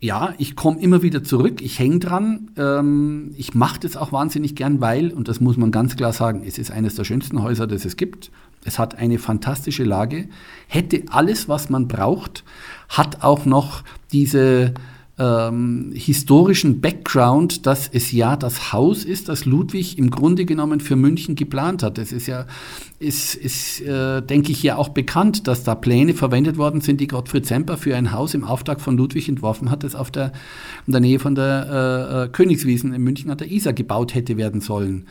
[0.00, 2.50] ja, ich komme immer wieder zurück, ich hänge dran.
[2.58, 6.42] Ähm, ich mache das auch wahnsinnig gern, weil, und das muss man ganz klar sagen,
[6.46, 8.30] es ist eines der schönsten Häuser, das es gibt.
[8.64, 10.28] Es hat eine fantastische Lage,
[10.68, 12.44] hätte alles, was man braucht,
[12.88, 14.74] hat auch noch diese
[15.16, 20.96] ähm, historischen Background, dass es ja das Haus ist, das Ludwig im Grunde genommen für
[20.96, 21.98] München geplant hat.
[21.98, 22.46] Es ist ja,
[22.98, 27.06] ist, ist äh, denke ich, ja auch bekannt, dass da Pläne verwendet worden sind, die
[27.06, 30.32] Gottfried Semper für ein Haus im Auftrag von Ludwig entworfen hat, das auf der,
[30.86, 34.36] in der Nähe von der äh, äh Königswiesen in München an der Isar gebaut hätte
[34.36, 35.06] werden sollen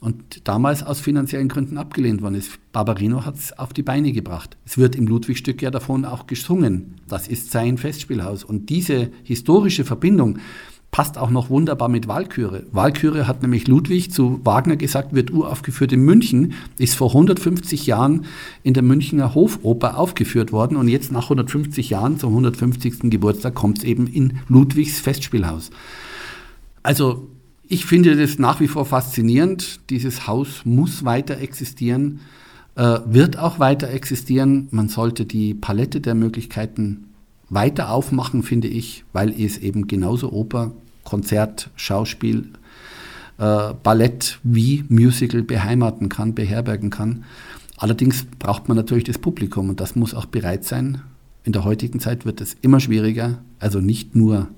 [0.00, 2.58] und damals aus finanziellen Gründen abgelehnt worden ist.
[2.72, 4.56] Barbarino hat es auf die Beine gebracht.
[4.64, 6.96] Es wird im Ludwigstück ja davon auch gesungen.
[7.08, 8.44] Das ist sein Festspielhaus.
[8.44, 10.38] Und diese historische Verbindung
[10.90, 12.64] passt auch noch wunderbar mit Walküre.
[12.72, 18.24] Walküre hat nämlich Ludwig zu Wagner gesagt, wird uraufgeführt in München, ist vor 150 Jahren
[18.62, 23.10] in der Münchner Hofoper aufgeführt worden und jetzt nach 150 Jahren, zum 150.
[23.10, 25.70] Geburtstag, kommt es eben in Ludwigs Festspielhaus.
[26.82, 27.28] Also
[27.68, 29.80] ich finde das nach wie vor faszinierend.
[29.90, 32.20] Dieses Haus muss weiter existieren,
[32.76, 34.68] äh, wird auch weiter existieren.
[34.70, 37.04] Man sollte die Palette der Möglichkeiten
[37.50, 40.72] weiter aufmachen, finde ich, weil es eben genauso Oper,
[41.04, 42.48] Konzert, Schauspiel,
[43.38, 47.24] äh, Ballett wie Musical beheimaten kann, beherbergen kann.
[47.76, 51.02] Allerdings braucht man natürlich das Publikum und das muss auch bereit sein.
[51.44, 54.48] In der heutigen Zeit wird es immer schwieriger, also nicht nur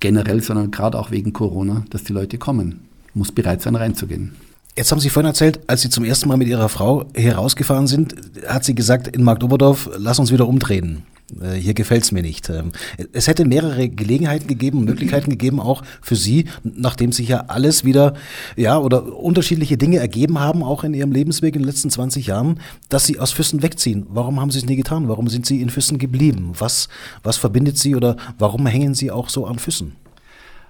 [0.00, 2.80] generell, sondern gerade auch wegen Corona, dass die Leute kommen.
[3.14, 4.32] Muss bereit sein, reinzugehen.
[4.76, 8.14] Jetzt haben Sie vorhin erzählt, als Sie zum ersten Mal mit Ihrer Frau herausgefahren sind,
[8.46, 11.02] hat sie gesagt, in Marktoberdorf, lass uns wieder umdrehen.
[11.40, 12.48] Äh, hier gefällt es mir nicht.
[12.48, 12.72] Ähm,
[13.12, 18.14] es hätte mehrere Gelegenheiten gegeben, Möglichkeiten gegeben, auch für Sie, nachdem sich ja alles wieder,
[18.56, 22.60] ja, oder unterschiedliche Dinge ergeben haben, auch in Ihrem Lebensweg in den letzten 20 Jahren,
[22.88, 24.06] dass Sie aus Füssen wegziehen.
[24.08, 25.08] Warum haben Sie es nie getan?
[25.08, 26.52] Warum sind Sie in Füssen geblieben?
[26.58, 26.88] Was,
[27.22, 29.96] was verbindet Sie oder warum hängen Sie auch so an Füssen?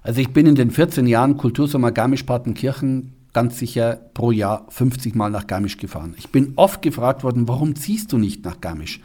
[0.03, 5.31] Also ich bin in den 14 Jahren Kultursommer Garmisch-Partenkirchen ganz sicher pro Jahr 50 Mal
[5.31, 6.15] nach Garmisch gefahren.
[6.17, 9.01] Ich bin oft gefragt worden, warum ziehst du nicht nach Garmisch?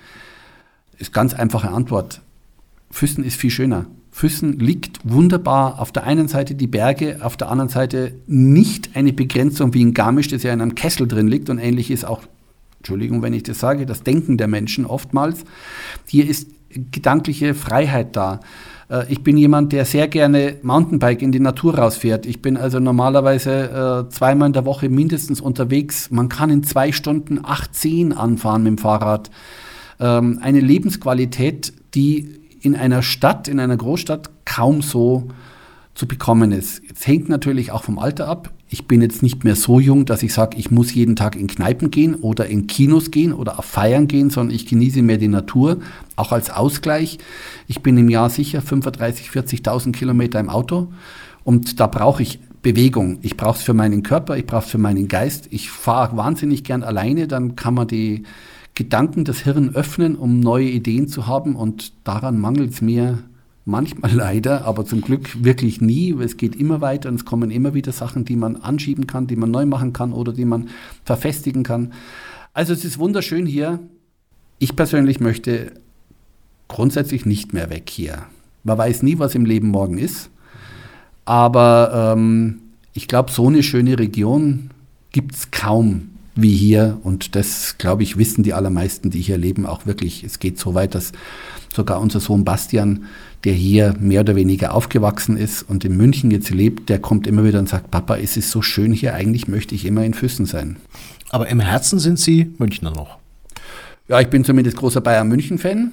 [0.98, 2.22] Ist ganz einfache Antwort.
[2.92, 3.88] Füssen ist viel schöner.
[4.12, 9.12] Füssen liegt wunderbar auf der einen Seite die Berge, auf der anderen Seite nicht eine
[9.12, 12.22] Begrenzung wie in Garmisch, das ja in einem Kessel drin liegt und ähnlich ist auch,
[12.78, 15.46] Entschuldigung, wenn ich das sage, das Denken der Menschen oftmals.
[16.06, 18.42] Hier ist gedankliche Freiheit da.
[18.90, 22.28] Äh, ich bin jemand, der sehr gerne Mountainbike in die Natur rausfährt.
[22.28, 26.12] Ich bin also normalerweise äh, zweimal in der Woche mindestens unterwegs.
[26.12, 29.32] Man kann in zwei Stunden 18 anfahren mit dem Fahrrad
[30.00, 35.28] ähm, eine Lebensqualität, die in einer Stadt, in einer Großstadt kaum so
[35.96, 36.82] zu bekommen ist.
[36.88, 38.52] Jetzt hängt natürlich auch vom Alter ab.
[38.68, 41.46] Ich bin jetzt nicht mehr so jung, dass ich sage, ich muss jeden Tag in
[41.46, 45.28] Kneipen gehen oder in Kinos gehen oder auf Feiern gehen, sondern ich genieße mehr die
[45.28, 45.78] Natur,
[46.16, 47.20] auch als Ausgleich.
[47.68, 50.88] Ich bin im Jahr sicher 35.000, 40.000 Kilometer im Auto
[51.44, 53.20] und da brauche ich Bewegung.
[53.22, 55.50] Ich brauche es für meinen Körper, ich brauche es für meinen Geist.
[55.52, 58.24] Ich fahre wahnsinnig gern alleine, dann kann man die
[58.76, 61.56] Gedanken das Hirn öffnen, um neue Ideen zu haben.
[61.56, 63.20] Und daran mangelt es mir
[63.66, 66.12] manchmal leider, aber zum Glück wirklich nie.
[66.14, 69.36] Es geht immer weiter und es kommen immer wieder Sachen, die man anschieben kann, die
[69.36, 70.70] man neu machen kann oder die man
[71.06, 71.94] verfestigen kann.
[72.54, 73.80] Also es ist wunderschön hier.
[74.60, 75.74] Ich persönlich möchte
[76.68, 78.24] grundsätzlich nicht mehr weg hier.
[78.64, 80.30] Man weiß nie, was im Leben morgen ist.
[81.26, 82.60] Aber ähm,
[82.94, 84.70] ich glaube, so eine schöne Region
[85.12, 86.98] gibt es kaum wie hier.
[87.04, 90.24] Und das, glaube ich, wissen die allermeisten, die hier leben, auch wirklich.
[90.24, 91.12] Es geht so weit, dass
[91.74, 93.06] sogar unser Sohn Bastian,
[93.44, 97.44] der hier mehr oder weniger aufgewachsen ist und in München jetzt lebt, der kommt immer
[97.44, 100.46] wieder und sagt, Papa, es ist so schön hier, eigentlich möchte ich immer in Füssen
[100.46, 100.78] sein.
[101.30, 103.18] Aber im Herzen sind Sie Münchner noch?
[104.08, 105.92] Ja, ich bin zumindest großer Bayern-München-Fan.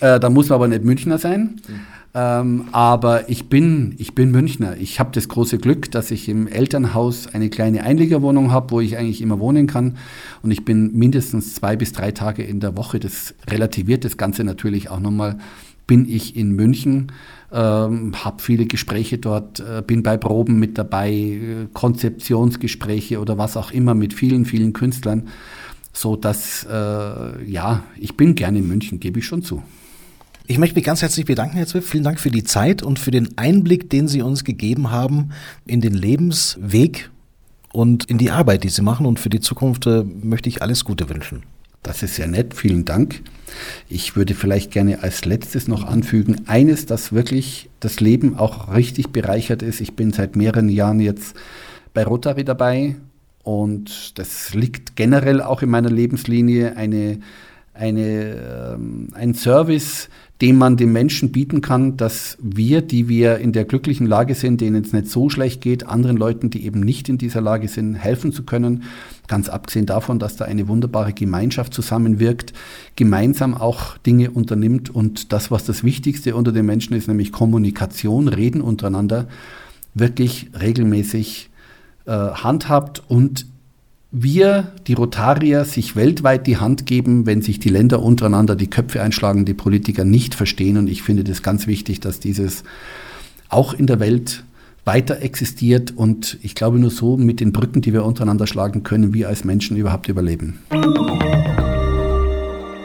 [0.00, 1.60] Äh, da muss man aber nicht Münchner sein.
[1.68, 1.80] Mhm.
[2.16, 4.78] Ähm, aber ich bin, ich bin Münchner.
[4.78, 8.96] Ich habe das große Glück, dass ich im Elternhaus eine kleine Einliegerwohnung habe, wo ich
[8.96, 9.98] eigentlich immer wohnen kann.
[10.40, 13.00] Und ich bin mindestens zwei bis drei Tage in der Woche.
[13.00, 15.36] Das relativiert das Ganze natürlich auch nochmal.
[15.86, 17.12] Bin ich in München,
[17.52, 23.58] ähm, habe viele Gespräche dort, äh, bin bei Proben mit dabei, äh, Konzeptionsgespräche oder was
[23.58, 25.28] auch immer mit vielen, vielen Künstlern.
[25.92, 29.62] So dass, äh, ja, ich bin gerne in München, gebe ich schon zu.
[30.48, 31.88] Ich möchte mich ganz herzlich bedanken, Herr Zwiff.
[31.88, 35.30] Vielen Dank für die Zeit und für den Einblick, den Sie uns gegeben haben
[35.66, 37.10] in den Lebensweg
[37.72, 39.06] und in die Arbeit, die Sie machen.
[39.06, 41.42] Und für die Zukunft äh, möchte ich alles Gute wünschen.
[41.82, 43.22] Das ist sehr nett, vielen Dank.
[43.88, 49.10] Ich würde vielleicht gerne als letztes noch anfügen, eines, das wirklich das Leben auch richtig
[49.10, 49.80] bereichert ist.
[49.80, 51.34] Ich bin seit mehreren Jahren jetzt
[51.92, 52.94] bei Rotary dabei
[53.42, 57.18] und das liegt generell auch in meiner Lebenslinie, eine,
[57.74, 60.08] eine, ähm, ein Service,
[60.42, 64.60] den man den Menschen bieten kann, dass wir, die wir in der glücklichen Lage sind,
[64.60, 67.94] denen es nicht so schlecht geht, anderen Leuten, die eben nicht in dieser Lage sind,
[67.94, 68.82] helfen zu können.
[69.28, 72.52] Ganz abgesehen davon, dass da eine wunderbare Gemeinschaft zusammenwirkt,
[72.96, 78.28] gemeinsam auch Dinge unternimmt und das, was das Wichtigste unter den Menschen ist, nämlich Kommunikation,
[78.28, 79.28] Reden untereinander,
[79.94, 81.48] wirklich regelmäßig
[82.04, 83.46] äh, handhabt und
[84.10, 89.02] wir, die Rotarier, sich weltweit die Hand geben, wenn sich die Länder untereinander die Köpfe
[89.02, 90.76] einschlagen, die Politiker nicht verstehen.
[90.76, 92.64] Und ich finde das ganz wichtig, dass dieses
[93.48, 94.44] auch in der Welt
[94.84, 95.92] weiter existiert.
[95.96, 99.44] Und ich glaube, nur so mit den Brücken, die wir untereinander schlagen, können wir als
[99.44, 100.60] Menschen überhaupt überleben.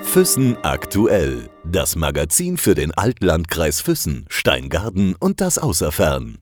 [0.03, 1.49] Füssen aktuell.
[1.63, 6.39] Das Magazin für den Altlandkreis Füssen, Steingarten und das Außerfern.